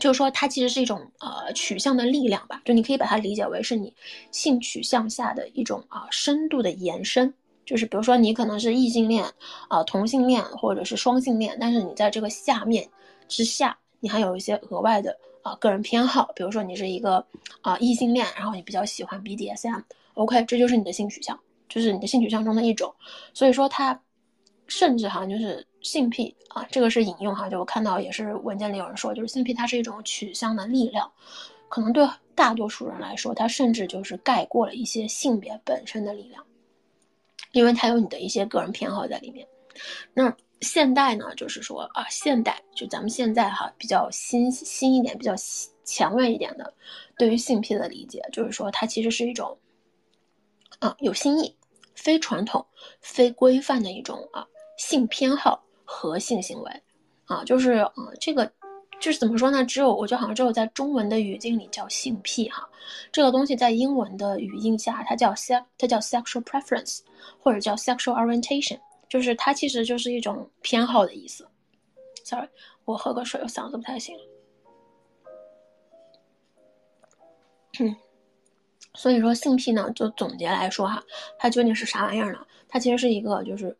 [0.00, 3.92] 就是说它其实是一种呃取向的力量吧，就你可以把它理解为是你
[4.30, 7.32] 性取向下的一种啊深度的延伸。
[7.64, 9.24] 就是比如说你可能是异性恋
[9.68, 12.88] 啊、同性恋或者是双性恋，但是你在这个下面
[13.28, 17.22] 之下，你还有一些额外的啊个人偏好，比如说你是一个
[17.60, 22.94] 啊异性恋，然后你比较喜欢 BDSM，OK，这就是你的性取向，就是你的性取向中的一种。
[23.34, 24.00] 所以说它
[24.68, 31.10] 甚至哈就是性癖啊，这个是引用哈，就我看到也是文件里有人说，就是性癖它是一种取向的力量，
[31.68, 36.44] 可能对大多数人来说，它甚至就是盖过了一些性别本身的力量。
[37.52, 39.48] 因为它有你的一些个人偏好在里面，
[40.12, 45.32] 那现代呢，就是说啊，现代就咱们现在哈比较新新一点、比较
[45.82, 46.74] 前卫一点的，
[47.16, 49.56] 对于性癖的理解，就是说它其实是一种
[50.78, 51.56] 啊有新意、
[51.94, 52.66] 非传统、
[53.00, 54.46] 非规范的一种啊
[54.78, 56.82] 性偏好和性行为
[57.26, 58.50] 啊，就是啊这个。
[59.00, 59.64] 就是怎么说呢？
[59.64, 62.68] 只有我觉得好像只有在中文的语境里叫性癖哈，
[63.12, 66.98] 这个东西在英文的语境下，它叫 se 它叫 sexual preference，
[67.40, 68.76] 或者叫 sexual orientation，
[69.08, 71.46] 就是它其实就是一种偏好的意思。
[72.24, 72.48] Sorry，
[72.84, 74.16] 我喝个水，我嗓子不太行。
[77.78, 77.94] 嗯，
[78.94, 81.00] 所以说性癖呢，就总结来说哈，
[81.38, 82.44] 它究竟是啥玩意儿呢？
[82.68, 83.78] 它其实是一个就是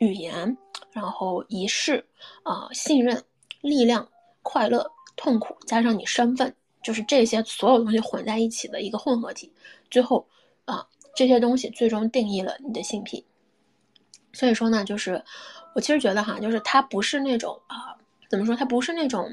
[0.00, 0.56] 语言，
[0.90, 2.04] 然后仪式
[2.42, 3.22] 啊，信任，
[3.62, 4.06] 力量。
[4.42, 9.52] 快乐、痛苦加上你身份，就是这些所有东西混在一起的一个混合体。
[9.90, 10.26] 最后，
[10.64, 10.84] 啊，
[11.14, 13.22] 这些东西最终定义了你的性癖。
[14.32, 15.22] 所以说呢，就是
[15.74, 17.94] 我其实觉得哈，就是它不是那种啊，
[18.30, 18.56] 怎么说？
[18.56, 19.30] 它不是那种，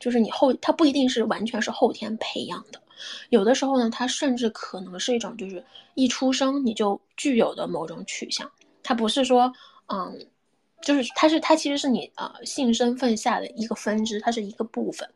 [0.00, 2.80] 就是你后，它不一定是完全是后天培养的。
[3.28, 8.50] 有的时候呢，它甚至可能是一种，就是一出生你就具有的某种取向。
[8.82, 9.52] 它不是说，
[9.88, 10.26] 嗯。
[10.80, 15.06] 就是它是它其实是你啊性身份下的一个分支，它是一个部分。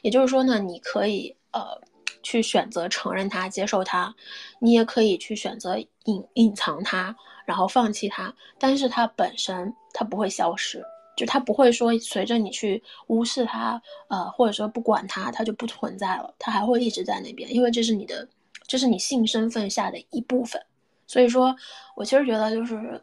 [0.00, 1.78] 也就是说呢，你可以呃
[2.22, 4.12] 去选择承认它、接受它，
[4.60, 7.14] 你也可以去选择隐隐藏它，
[7.44, 8.34] 然后放弃它。
[8.58, 10.82] 但是它本身它不会消失，
[11.14, 16.34] 就它不会说随着你去无视它，呃或者说不管它，它就不存在了。
[16.38, 18.26] 它还会一直在那边，因为这是你的，
[18.66, 20.60] 这是你性身份下的一部分。
[21.06, 21.54] 所以说
[21.94, 23.00] 我其实觉得就是。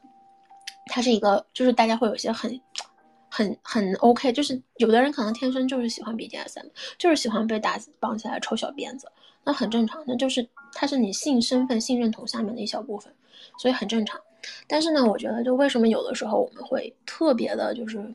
[0.87, 2.59] 它是一个，就是大家会有些很、
[3.29, 9.11] 很、很 OK，就是有的人可能天生就是喜欢 BDSM，就是喜欢被打绑起来抽小辫子，
[9.43, 13.13] 那很正常，那就是它是你性身份、性认同下面的一小部分，
[13.57, 14.19] 所以很正常。
[14.67, 18.13] 但是呢，我觉得就为什么有的时候我们会特别的，就是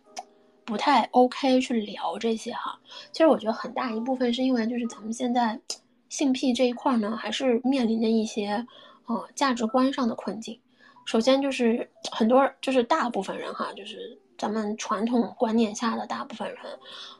[0.64, 2.78] 不太 OK 去聊这些哈？
[3.12, 5.60] 其实我觉得很大一部分是因为就是咱们现在
[6.08, 8.66] 性癖这一块呢，还是面临着一些
[9.06, 10.58] 呃价值观上的困境。
[11.04, 16.58] 首先就是很多，就是大部分人哈，就是咱们传统观念下的大部分人，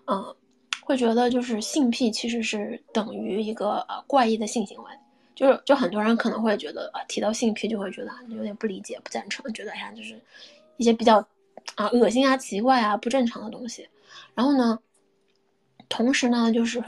[0.07, 0.35] 嗯，
[0.85, 4.91] 会觉得就是性癖其实是等于一个呃怪异的性行为，
[5.35, 10.20] 就是就很多人可能会觉得啊提到性癖就会觉得有点不理解、不赞成，觉得呀就是
[10.76, 11.18] 一些比较
[11.74, 13.89] 啊恶心啊、奇怪啊、不正常的东西。
[14.35, 14.78] 然后呢，
[15.89, 16.83] 同时呢就是。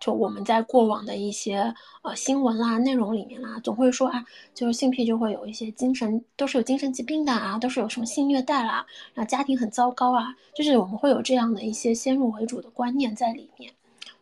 [0.00, 4.24] 就我们在过往的一些呃新闻啦、内容里面啦，总会说啊，
[4.54, 13.70] 就是性癖就会有一些精神，都是有精神疾病的啊，都是有什么性虐待啦，然后家庭很糟糕啊，就是我们会有这样的一些先入为主的观念在里面，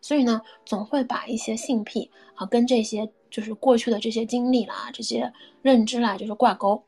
[0.01, 6.83] 所以呢，总会把一些性癖啊跟这些就是过去的这些经历啦、这些认知啦，就是挂钩，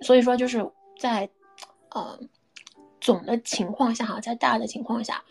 [0.00, 0.68] 所以说就是
[0.98, 1.30] 在
[1.90, 2.18] 呃
[3.00, 5.22] 总的情况下哈，在大的情况下。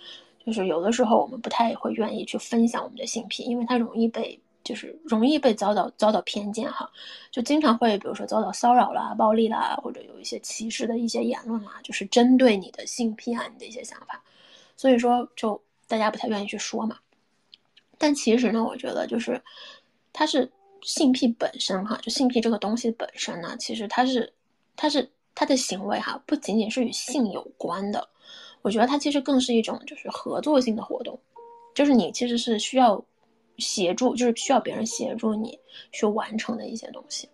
[0.46, 6.89] 就是有的时候我们不太会愿意去分享我们的性癖，因为它容易被就是容易被遭到遭到偏见哈，
[7.32, 14.24] 就经常会比如说遭到骚扰啦、暴力啦，或者有一些歧视的一些言论啦，就是针对你的性癖啊、你的一些想法，
[14.76, 16.98] 所以说就大家不太愿意去说嘛。
[17.98, 19.42] 但其实呢，我觉得就是
[20.14, 24.32] 它是性癖本身哈，就性癖这个东西本身呢，其实它是
[24.76, 28.08] 它是它的行为哈，不仅仅是与性有关的。
[28.62, 31.20] 我觉得它其实更是一种就是合作性的活动，
[31.74, 33.03] 就是你其实是需要
[33.57, 35.57] 协助，就是需要别人协助你
[35.91, 37.28] 去完成的一些东西。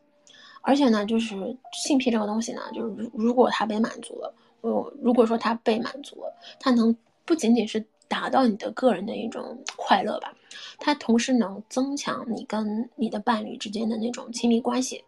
[0.61, 1.35] 而且呢，就是
[1.73, 10.33] 性癖这个东西呢，就是如如果它被满足了，我如果说它被满足了，它能不仅仅是达到你的个人的一种快乐吧，
[10.77, 15.03] 它同时能增强你跟你的伴侣之间的那种亲密关系。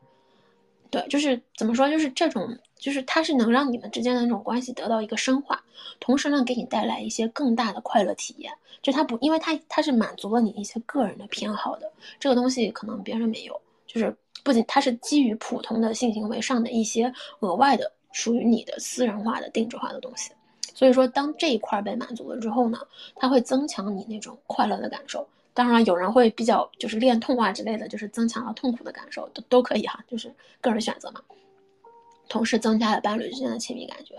[0.90, 5.62] 对，就是怎么说，就是这种，就是它是能让你们之间的那种关系得到一个深化，
[6.00, 8.52] 同时呢，给你带来一些更大的快乐体验。
[8.82, 20.32] 就它不，因为它它是满足了你一些个人的偏好的，这个东西可能别人没有，就是不仅它是基于普通的性行为上的一些额外的属于你的私人化的定制化的东西。
[20.74, 22.80] 所以说，当这一块被满足了之后呢，
[23.18, 25.28] 它会增强你那种快乐的感受。
[25.54, 31.20] 当然，有人会比较就是恋痛啊之类的，就是增强了痛苦的感受，都都可以哈，就是个人选择嘛。
[32.30, 34.16] 同时增加了伴侣之间的亲密感觉，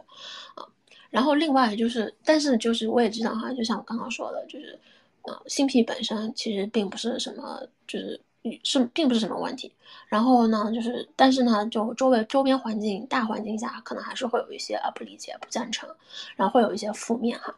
[0.56, 0.66] 啊，
[1.08, 4.78] 然后另外就是，但是就是我也知道哈，就像我刚刚说的，就是，
[5.22, 8.20] 啊，性癖本身其实并不是什么，就是
[8.64, 9.72] 是并不是什么问题。
[10.08, 15.88] 然后呢，就是，但是呢，就周围周边环境大环境下，可能还是会有一些啊不理解、不赞成，
[16.34, 17.54] 然后会有一些负面哈，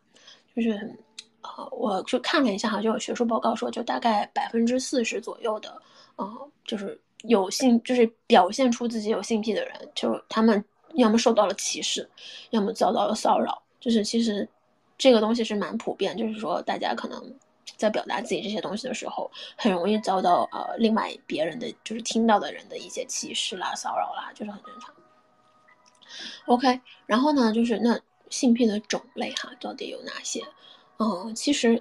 [0.55, 0.95] 就是，
[1.41, 5.71] 啊，我去看了一下哈，就有学术报告说，就大概百分之四十左右的，
[6.17, 6.29] 啊，
[6.67, 7.01] 就是。
[7.23, 10.65] 有性就是表现出自己有性癖的人，就他们
[10.95, 12.09] 要么受到了歧视，
[12.51, 13.63] 要么遭到了骚扰。
[13.81, 14.49] 就是其实
[14.97, 17.35] 这个东西是蛮普遍，就是说大家可能
[17.77, 24.95] 在表达自己这些东西的时候，很容易遭到呃另外别人的就是听到的人的一些歧视啦、骚扰啦，就是很正常。
[26.47, 27.99] OK，然后呢，就是那
[28.31, 30.43] 性癖的种类哈，到底有哪些？
[30.99, 31.81] 嗯，其实。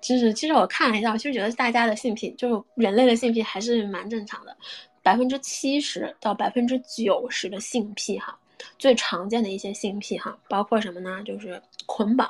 [0.00, 4.56] 就是其实我看了一下，我其实觉得大家的性癖，就人类的性癖还是蛮正常的，
[5.02, 8.38] 百分之七十到百分之九十的性癖哈，
[8.78, 11.22] 最常见的一些性癖哈，包括什么呢？
[11.24, 12.26] 就是捆绑，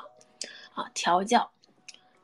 [0.73, 1.49] 啊，调教，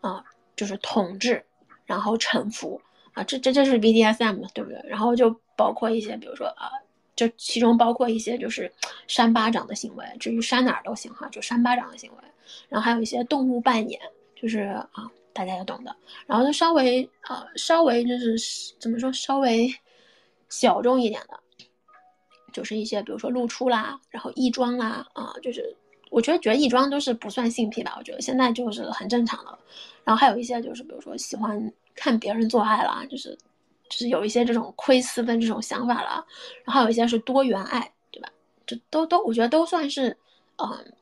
[0.01, 0.23] 啊，
[0.55, 1.43] 就是统治，
[1.85, 2.81] 然后臣服，
[3.13, 4.83] 啊，这这这是 BDSM 对不对？
[4.85, 6.69] 然后就包括一些，比如说啊，
[7.15, 8.69] 就其中包括一些就是
[9.07, 12.17] 扇巴掌的行为，至于扇哪儿都行哈，就扇巴掌的行为，
[12.67, 13.97] 然后还有一些动物扮演，
[14.35, 14.59] 就是
[14.91, 15.09] 啊。
[15.37, 18.35] 大家也懂的，然后就稍微呃稍微就是
[18.79, 19.71] 怎么说稍微
[20.49, 21.39] 小众一点的，
[22.51, 25.77] 就是一些比如说露出啦，然后异装啦啊，就是
[26.09, 29.59] 我觉得觉得异装都是不算性癖吧，我觉得现在就是很正常的。
[30.03, 33.37] 然后还有一些就是比如说喜欢看别人做爱啦，就是
[33.87, 36.25] 就是有一些这种窥私的这种想法啦。
[36.63, 38.29] 然后还有一些是多元爱，对吧？
[38.65, 40.17] 这都都我觉得都算是
[40.57, 40.93] 嗯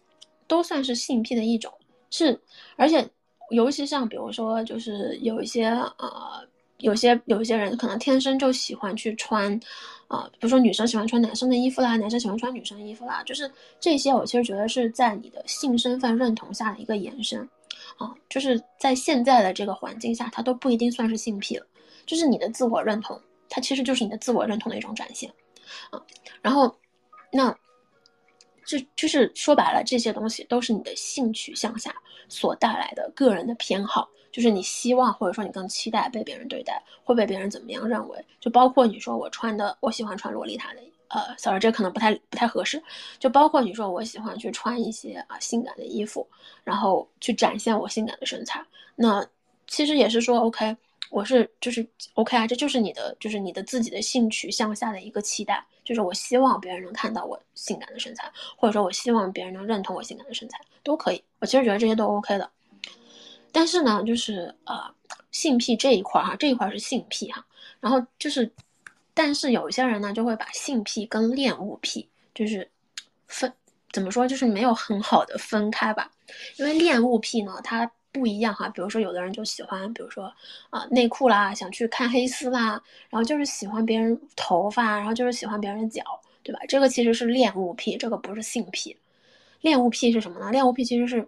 [0.45, 1.73] 都算是性癖的一种，
[2.09, 2.37] 是
[2.75, 3.09] 而且。
[3.51, 5.67] 尤其像比如说，就是有一些
[5.97, 6.45] 呃，
[6.79, 9.59] 有些有一些人可能天生就喜欢去穿，
[10.07, 17.47] 啊，比如说女生喜欢穿男生的衣服啦，男生喜欢穿女生衣服啦，就是这些，我其实觉得是在你的性身份认同下的一个延伸，
[17.97, 21.65] 啊，就是在现在的这个环境下，它都不一定算是性癖了，
[22.05, 23.19] 就是你的自我认同，
[23.49, 25.31] 它其实就是你的自我认同的一种展现，
[25.91, 26.01] 啊，
[26.41, 26.75] 然后
[27.31, 27.55] 那。
[28.65, 31.93] 就就是说白了，这些东西都是你的性取向下
[32.27, 38.25] 所带来的个人的偏好，就是你希望或者说你更期待被别人对待，会被别人怎么样认为？
[38.39, 42.81] 就包括你说我穿的，我喜欢穿洛丽塔的，呃，sorry，这可能不太不太合适。
[43.19, 46.27] 就包括你说我喜欢去穿一些啊性感的衣服，
[46.63, 48.63] 然后去展现我性感的身材，
[48.95, 49.25] 那
[49.67, 50.75] 其实也是说 OK。
[51.15, 61.23] 我是就是 OK 啊，这就是你的就是你的自己的性取向下的一个期待，就是我希望别人能看到我性感的身材，或者说我希望别人能认同我性感的身材都可以。
[61.39, 62.51] 我其实觉得这些都 OK 的。
[63.53, 64.93] 但是呢，就是呃
[65.31, 67.45] 性癖这一块哈，这一块是性癖哈，
[67.79, 68.51] 然后就是，
[69.13, 72.69] 但是有一些人呢就会把性癖跟恋物癖就是
[73.29, 73.53] 分
[73.93, 76.11] 怎么说，就是没有很好的分开吧，
[76.57, 77.89] 因为恋物癖呢它。
[78.15, 80.33] 不一样哈，比如说有的人就喜欢，比如说
[80.69, 86.01] 啊内裤啦，想去看黑丝啦，然后就是喜欢别人头发，然后就是喜欢别人的脚，
[86.43, 86.59] 对吧？
[86.69, 88.95] 这个其实是恋物癖，这个不是性癖。
[89.59, 90.51] 恋物癖是什么呢？
[90.51, 91.27] 恋物癖其实是，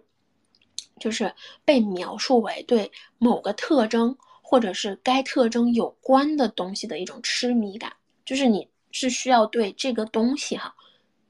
[0.98, 1.34] 就是
[1.64, 7.92] 被描述为对某个特征或者是该特征有关的东西的一种痴迷感，
[8.24, 10.74] 就是你是需要对这个东西哈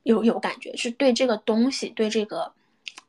[0.05, 2.53] 有有感觉，是对这个东西对这个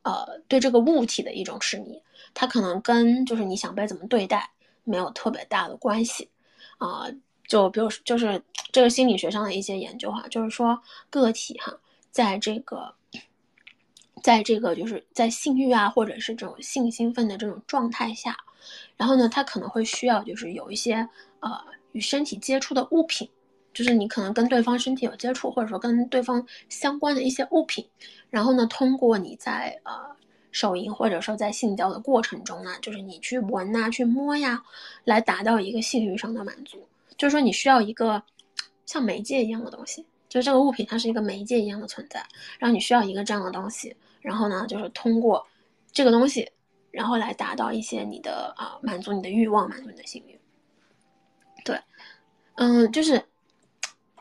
[0.04, 2.02] 呃对这个物体的一种痴迷。
[2.40, 4.49] 它可能跟就是你想被怎么对待
[4.86, 6.30] 没有特别大的关系，
[6.78, 7.06] 啊，
[7.45, 8.41] 就比如就是
[8.72, 11.78] 这个心理学上的一些研究哈，就是说个体哈，
[12.11, 12.95] 在这个，
[14.24, 18.38] 在这个就是在性欲啊或者是这种性兴奋的这种状态下，
[18.95, 21.06] 然后呢，他可能会需要就是有一些
[21.41, 21.60] 呃
[21.91, 23.30] 与身体接触的物品，
[23.74, 27.86] 就是你可能跟对方身体有接触，或者说跟对方相关的一些物品，
[28.30, 30.18] 然后呢，通过你在呃。
[30.51, 34.63] 手淫或者说在性交的过程中呢，就是你去闻呐、去摸呀，
[35.03, 36.88] 来达到一个性欲上的满足。
[37.17, 38.23] 就是说你需要一个
[38.85, 42.26] 像媒介一样的东西，就这个物品它是一个媒介一样的存在，
[42.57, 45.45] 然后你需要一个这样的东西，然后呢，就是通过
[45.91, 46.49] 这个东西，
[46.91, 50.39] 然后来达到一些你的啊满足你的欲望、满足你的性欲。
[51.63, 51.80] 对，
[52.55, 53.23] 嗯，就是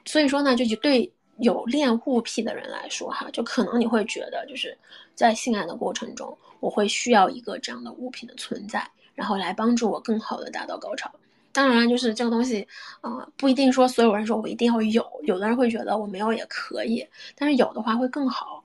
[0.05, 1.13] 所以说呢，就就对。
[1.39, 4.77] 有恋物癖的人来说，哈，就可能你会觉得，就是
[5.15, 11.11] 在性爱的过程中，我会需要一个这样的物品的存在，然后来帮助我更好的达到高潮。
[11.51, 12.67] 当然，就是这个东西，
[13.01, 17.05] 啊，不一定说所有人说我一定要有，有的人会觉得我没有也可以，
[17.35, 18.63] 但是有的话会更好。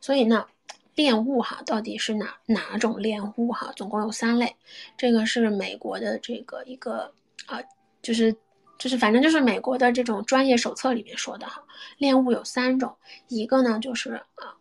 [0.00, 0.46] 所以呢，
[0.94, 3.72] 恋物哈，到底是哪哪种恋物哈？
[3.74, 4.54] 总共有三类，
[4.96, 7.12] 这个是美国的这个一个
[7.46, 7.58] 啊，
[8.02, 8.34] 就是
[8.78, 11.62] 就是反正就是美国的这种专业手册里面说的哈，
[11.98, 12.94] 恋物有三种，
[13.28, 14.52] 一个呢就是啊，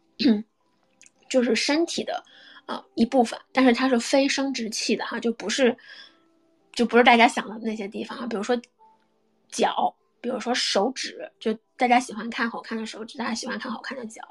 [1.30, 2.24] 就是身体的
[2.66, 5.76] 啊一部分，但是它是非生殖器的哈，就不是
[6.72, 8.58] 就不是大家想的那些地方啊，比如说
[9.50, 14.22] 脚，比如说手指，就大家喜欢看好看的手指，大家喜欢看好看的脚，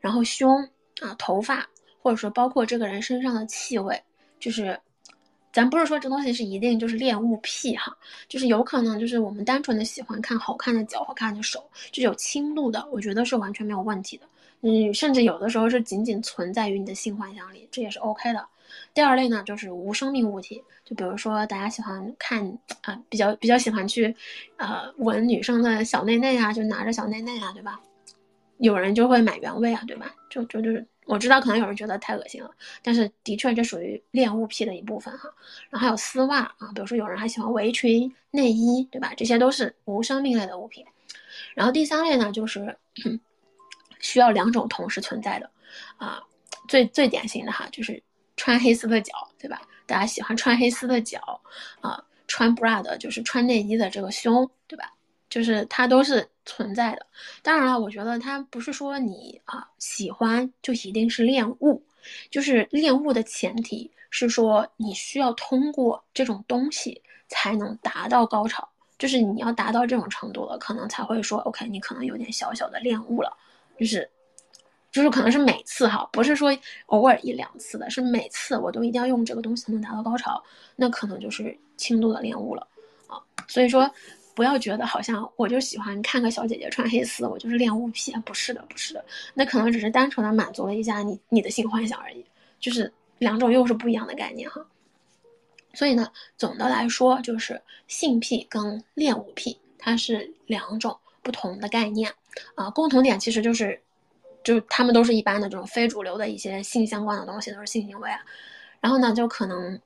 [0.00, 0.62] 然后胸
[1.00, 1.66] 啊，头发，
[2.00, 4.02] 或者说包括这个人身上的气味，
[4.38, 4.78] 就是。
[5.52, 7.94] 咱不是说这东西是一定就是恋物癖哈，
[8.26, 14.24] 就是有可能就是我们单纯的喜欢看好看的脚、好看的手，就有轻度的，我觉得是完全没有问题的。
[14.62, 18.46] 嗯，甚至有的时候是仅仅存在于你的性幻想里，这也是 OK 的。
[18.94, 22.46] 第二类呢，就是无生命物体，就比如说大家喜欢看
[22.80, 24.14] 啊，比较比较喜欢去，
[24.56, 27.78] 呃，闻女生的小内内啊，就拿着小内内啊，对吧？
[28.58, 30.14] 有人就会买原味啊，对吧？
[30.30, 30.86] 就就就是。
[31.06, 32.50] 我知道可能有人觉得太恶心了，
[32.82, 35.28] 但是的确这属于恋物癖的一部分哈。
[35.68, 39.12] 然后还有丝袜啊，比如说有人还喜欢围裙、内衣，对吧？
[39.16, 40.84] 这些都是无生命类的物品。
[41.54, 42.76] 然后第三类呢，就是
[44.00, 45.50] 需要两种同时存在的
[45.96, 46.22] 啊，
[46.68, 48.02] 最最典型的哈，就是
[48.36, 49.60] 穿黑丝的脚，对吧？
[49.86, 51.40] 大家喜欢穿黑丝的脚
[51.80, 54.92] 啊，穿 bra 的就是穿内衣的这个胸，对吧？
[55.32, 57.06] 就是它都是存在的，
[57.42, 61.82] 当然了，我觉得它不是说你啊喜欢就一定是恋物，
[62.30, 68.68] 就是恋物的前提是说你需要通过这种东西才能达到高潮，
[68.98, 73.34] 就是你要达到这种程度了，可能才会说 OK，你可能有点小小的恋物了，
[73.80, 74.06] 就是，
[74.90, 76.54] 就是可能是每次哈，不是说
[76.88, 80.44] 偶尔一两次的，是每次我都一定要用这个东西才能达到高潮，
[80.76, 82.68] 那可能就是轻度的恋物了。
[83.06, 83.16] 啊，
[83.48, 83.90] 所以说。
[84.34, 89.04] 不要觉得好像我就喜欢看个小姐姐穿黑丝，我就是恋物癖，不是的，不是的，
[89.34, 92.24] 那可能只是单纯的满足了一下你你的性幻想而已，
[92.58, 94.64] 就是两种又是不一样的概念哈。
[95.74, 102.10] 所以呢，总的来说就是性癖跟恋物癖它是两种不同的概念
[102.54, 103.80] 啊，共同点其实就是，
[104.42, 108.18] 就是他们都是一般的这种非主流的一些性相关的东西，都是性行为啊，
[108.80, 109.78] 然后呢就可能。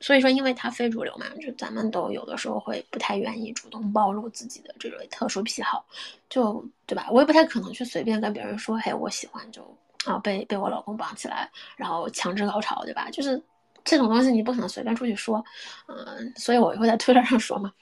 [0.00, 5.84] 所以说，因为它非主流嘛，就咱们都有的时候会不太愿意主动暴露自己的这种特殊癖好，
[6.28, 7.08] 就对吧？
[7.10, 9.62] 我也不太可能去随便跟别人说，嘿，我喜欢就
[10.04, 13.10] 啊被被我老公绑起来，然后强制高潮，对吧？
[13.10, 13.42] 就是
[13.84, 15.44] 这种东西你不可能随便出去说，
[15.88, 17.72] 嗯，所以我会在推特上说嘛。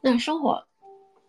[0.00, 0.64] 那生活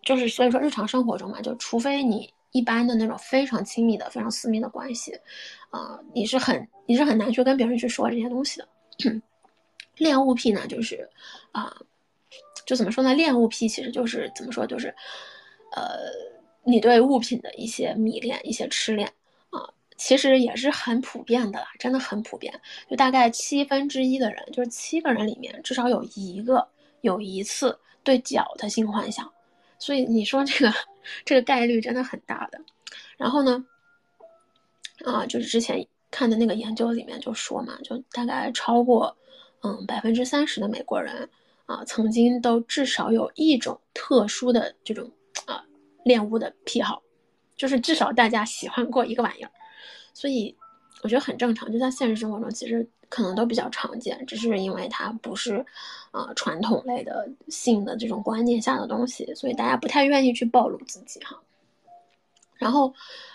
[0.02, 5.12] 就是所以说日常生活中嘛，就除非你一般的那种非常亲密的、非常私密的关系，
[5.68, 8.68] 啊，你是很你是很难去跟别人去说这些东西的。
[10.00, 11.06] 恋物癖呢，就是，
[11.52, 11.76] 啊，
[12.64, 13.14] 就怎么说呢？
[13.14, 14.88] 恋物癖其实就是怎么说，就是，
[15.72, 16.10] 呃，
[16.64, 19.06] 你对物品的一些迷恋、一些痴恋
[19.50, 19.68] 啊，
[19.98, 22.58] 其实也是很普遍的啦，真的很普遍。
[22.88, 26.66] 就大概七分之一的人，就是七个人里面至少有一个
[27.02, 29.30] 有一次对脚的性幻想，
[29.78, 30.74] 所以你说这个
[31.26, 32.58] 这个概率真的很大的。
[33.18, 33.62] 然后呢，
[35.04, 39.14] 啊，就是之前看的那个研究里面就说嘛，就大概超过。
[39.62, 41.28] 嗯，百分之三十的美国人
[41.66, 45.10] 啊，曾经都至少有一种特殊的这种
[45.46, 45.64] 啊
[46.04, 47.02] 恋物的癖好，
[47.56, 49.50] 就是至少大家喜欢过一个玩意儿，
[50.14, 50.56] 所以
[51.02, 51.70] 我觉得很正常。
[51.70, 55.64] 就在现实生活中，其实可能都比较常见，只是因为它不是
[56.10, 61.38] 啊传统类的性的这种观念下的东西，所以大家不太愿意去暴露自己哈。
[62.56, 62.92] 然后，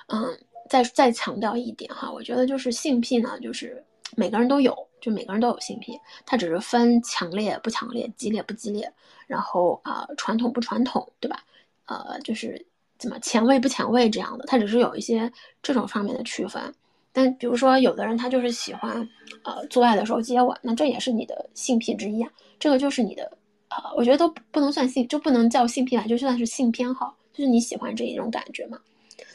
[0.07, 0.37] 嗯，
[0.69, 3.83] 再再强调一点哈，我觉得就是性癖呢，就是
[4.15, 4.75] 每个人都有。
[5.01, 8.91] 就每个人都有性癖，它只是分强烈不强烈、激烈不激烈，
[9.27, 11.43] 然后啊传统不传统，对吧？
[11.85, 12.65] 呃，就是
[12.97, 15.31] 怎么前卫不前卫这样的，它只是有一些
[15.61, 16.73] 这种方面的区分。
[17.13, 19.07] 但比如说，有的人他就是喜欢
[19.43, 22.31] 呃做爱的时候接吻，那这也是你的性癖之一啊。
[22.57, 23.31] 这个就是你的
[23.69, 28.79] 呃，我觉得都不能算性，就不能叫性癖吧，就算是性偏好，就是你喜欢这一种感觉嘛。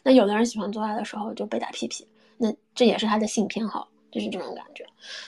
[0.02, 2.04] 那有的人喜欢做爱的时候就被打屁屁，
[2.38, 3.86] 那这也是他的性偏好。
[4.10, 4.84] 就是这种感觉，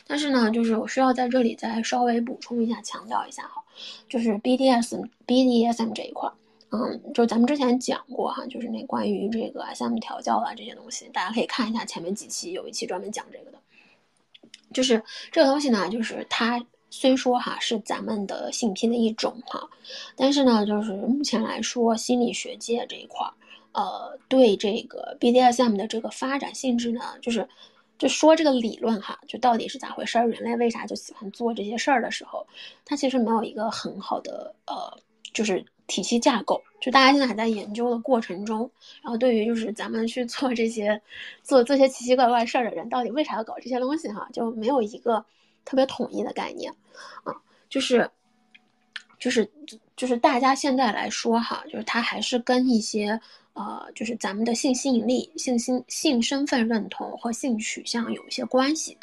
[0.06, 3.62] 但是呢，就是我需要在这里再稍微补充一下，强调一下哈，
[4.08, 6.28] 就是 BDS BDSM 这一块，
[6.70, 13.58] 嗯，就咱们之前讲过哈，就是那关于这个 SM 调教啊这些东西，大家可以看一下前面几期，有一期专门讲这个的。
[14.72, 19.68] 就是这个东西呢，就是它虽说哈是咱们的性癖的一种哈，
[20.16, 23.30] 但是呢，就是目前来说，心理学界这一块，
[23.72, 27.48] 呃，对这个 BDSM 的这个发展性质呢，就是。
[27.98, 30.26] 就说这个理论哈，就到底是咋回事儿？
[30.26, 32.46] 人类为啥就喜欢做这些事儿的时候，
[32.84, 34.98] 它其实没有一个很好的呃，
[35.32, 36.60] 就是体系架构。
[36.80, 38.68] 就大家现在还在研究的过程中。
[39.02, 41.00] 然后对于就是咱们去做这些
[41.44, 45.24] 做这些奇奇怪怪事儿的人，到底为啥要搞这些东西哈，就没有一个
[45.64, 46.74] 特别统一的概念
[47.22, 47.32] 啊。
[47.68, 48.10] 就是
[49.20, 49.48] 就是
[49.96, 53.20] 就是大家现在来说哈，就是它还是跟一些
[53.54, 58.96] 呃，就是咱们的性吸引力、性性性身份认同和性取向有一些关系。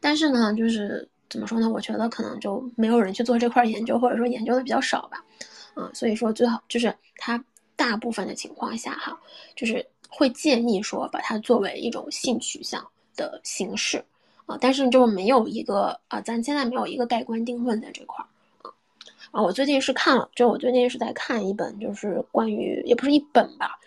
[0.00, 1.68] 但是呢，就是怎么说呢？
[1.70, 5.24] 我觉得可能就没有人去做这块研究，或者说研究的比较少吧。
[5.74, 7.42] 啊，所以说最好就是它
[7.76, 9.18] 大部分的情况下哈，
[9.56, 14.04] 就是会建议说把它作为一种性取向的形式。
[14.44, 18.26] 啊，但是就没有一个啊，咱现在没有一个盖棺定论在这块儿
[19.32, 19.42] 啊！
[19.42, 23.78] 我最近是看了，就我最近是在看一本，就是关于也不是一本吧，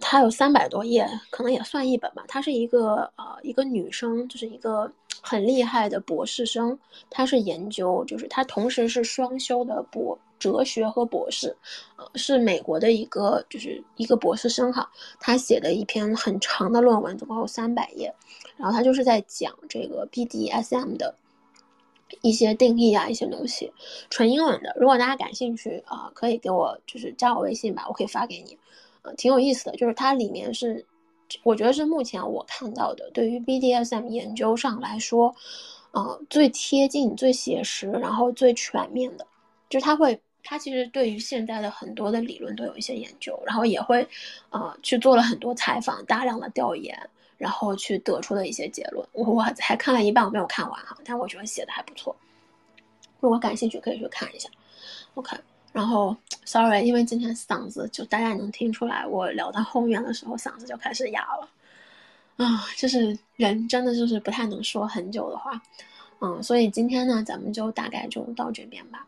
[0.00, 2.24] 它有三百多页，可能也算一本吧。
[2.28, 4.90] 它是一个呃一个女生，就是一个
[5.20, 6.78] 很厉害的博士生，
[7.10, 11.56] 她是研究，就是她同时是双修的博哲学和博士，
[11.96, 14.88] 呃，是美国的一个就是一个博士生哈，
[15.18, 18.14] 他写的一篇很长的论文，总共有三百页。
[18.56, 21.12] 然后他就是在讲这个 BDSM 的
[22.22, 23.72] 一些定义啊，一些东西，
[24.10, 24.74] 纯英文的。
[24.78, 28.56] 如果大家感兴趣啊，可以给我就是加我微信吧，我可以发给你。
[29.02, 30.84] 呃，挺有意思的，就是它里面是，
[31.42, 35.34] 我觉得是目前我看到的对于 BDSM 研究上来说，
[35.92, 39.26] 呃，最贴近、最写实，然后最全面的。
[39.68, 44.06] 就是他会，他其实对于现在的很多的理论都有一些研究，然后也会，
[44.50, 46.98] 呃，去做了很多采访，大量的调研。
[47.38, 52.14] 然后去得出的一些结论，我我还看了一半，我没有看完哈，但我觉得写的还不错。
[53.20, 54.48] 如果感兴趣，可以去看一下。
[55.14, 55.36] OK，
[55.72, 61.48] 然后 Sorry，因为今天嗓子就大家也能听出来，我聊到后面的时候嗓子就开始哑了。
[62.36, 65.60] 啊，就是人真的就是不太能说很久的话，
[66.20, 69.06] 嗯，所以今天呢，咱们就大概就到这边吧。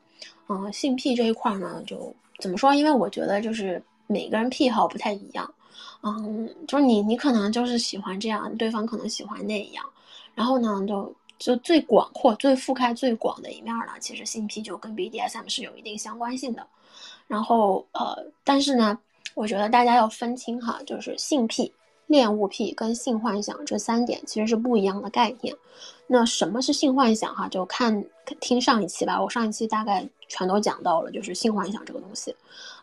[0.49, 2.75] 嗯，性癖这一块呢，就怎么说？
[2.75, 5.55] 因为我觉得就是每个人癖好不太一样。
[6.03, 9.85] 嗯，就是你，你可能就是喜欢这样，对方可能喜欢那样，
[10.35, 16.67] 然后呢，就就最广阔、最覆盖最广的一面呢，其实性癖就跟 BDSM 是有一定相关性的。
[17.27, 18.99] 然后呃，但是呢，
[19.35, 21.73] 我觉得大家要分清哈，就是性癖、
[22.07, 25.55] 恋物癖跟性幻想这三点其实是不一样的概念。
[26.07, 27.47] 那什么是性幻想哈？
[27.49, 28.05] 就看
[28.41, 32.35] 听上一期吧，我上一期大概全都讲到了，就是性幻想这个东西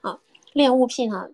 [0.01, 0.18] 啊，
[0.53, 1.27] 恋物癖呢。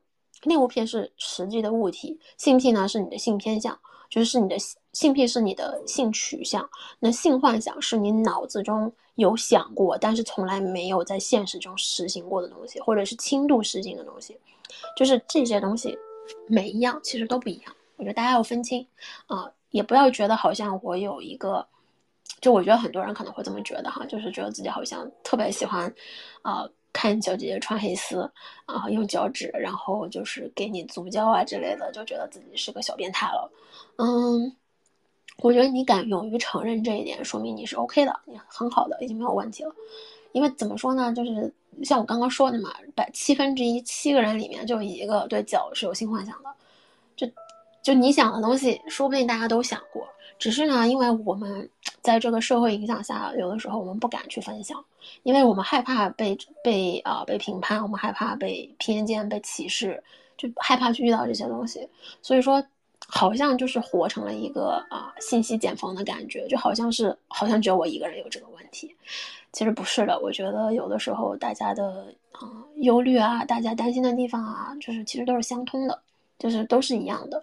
[0.45, 3.77] 内物癖是实际的物体，性癖呢是你的性偏向，
[4.09, 4.57] 就是你的
[4.91, 6.69] 性癖是你的性取向。
[6.99, 14.37] 那性幻想是你脑子中有想过，但是从来没有在现实中实行过的东西，或者是轻度实行的东西。
[14.97, 15.97] 就是这些东西，
[16.47, 17.75] 每一样其实都不一样。
[17.95, 18.85] 我觉得大家要分清
[19.27, 21.65] 啊，也不要觉得好像我有一个，
[22.41, 25.93] 就我觉得很多人可能会这么觉得哈，就是觉得自己好像特别喜欢，
[26.41, 26.67] 啊。
[26.93, 28.31] 看小姐姐穿黑丝，
[28.67, 33.51] 然后用脚趾，然后就是给你足胶啊之类的，就觉得自己是个小变态了。
[33.97, 34.55] 嗯，
[35.39, 39.73] 我觉得你敢勇于承认这一点，说明你是 OK 的，你很好的，已经没有问题了。
[40.31, 41.51] 因为怎么说呢，就是
[41.83, 46.49] 像我刚刚说的嘛，百七分之一七个人里面就一个对脚是有性幻想的，
[47.15, 47.27] 就
[47.81, 50.07] 就你想的东西，说不定大家都想过。
[50.43, 51.69] 只是呢，因为我们
[52.01, 54.83] 在这个社会影响下，有的时候我们不敢去分享，
[55.23, 60.03] 因为我们害怕被被啊被评判，我们害怕被偏见、被歧视，
[60.35, 61.87] 就害怕去遇到这些东西。
[62.21, 62.61] 所以说，
[63.07, 68.93] 好像就是活成了一个啊信息茧房的感觉，就好像是好像只有我一个人有这个问题。
[69.53, 72.51] 其实不是的，我觉得有的时候大家的啊
[72.81, 76.01] 忧虑啊，大家担心的地方啊，就是其实都是相通的，
[76.39, 77.37] 就是都是一样的，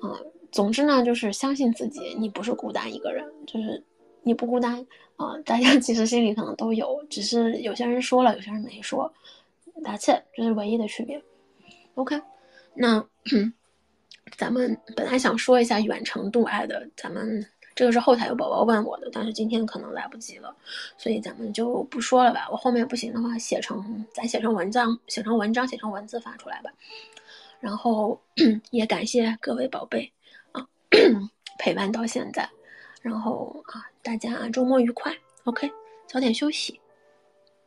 [0.00, 0.18] 啊。
[0.50, 3.84] 总之呢，就是相信自己，你不是孤单一个人，就是
[4.22, 4.84] 你不孤单
[5.16, 5.36] 啊！
[5.44, 9.12] 大家其实心里可能都有，只是有些人说了，有些人没说。
[9.84, 11.22] 打欠这是唯一的区别。
[11.96, 12.18] OK，
[12.72, 13.04] 那
[14.38, 17.44] 咱们本来想说一下远程度爱的，咱们
[17.74, 20.56] 这个是后台有宝宝问我的，但是今天可能来不及了，
[20.96, 22.48] 所以咱们就不说了吧。
[22.50, 26.70] 我后面不行的话，写成咱写成文章，写成文章，写成文字发出来吧。
[27.60, 28.20] 然后
[28.70, 30.12] 也感谢各位宝贝
[30.52, 30.66] 啊。
[31.58, 32.48] 陪伴到现在，
[33.02, 35.12] 然后啊，大家周末愉快
[35.44, 35.68] ，OK，
[36.06, 36.80] 早点休息，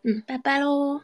[0.03, 1.01] 嗯，拜拜喽。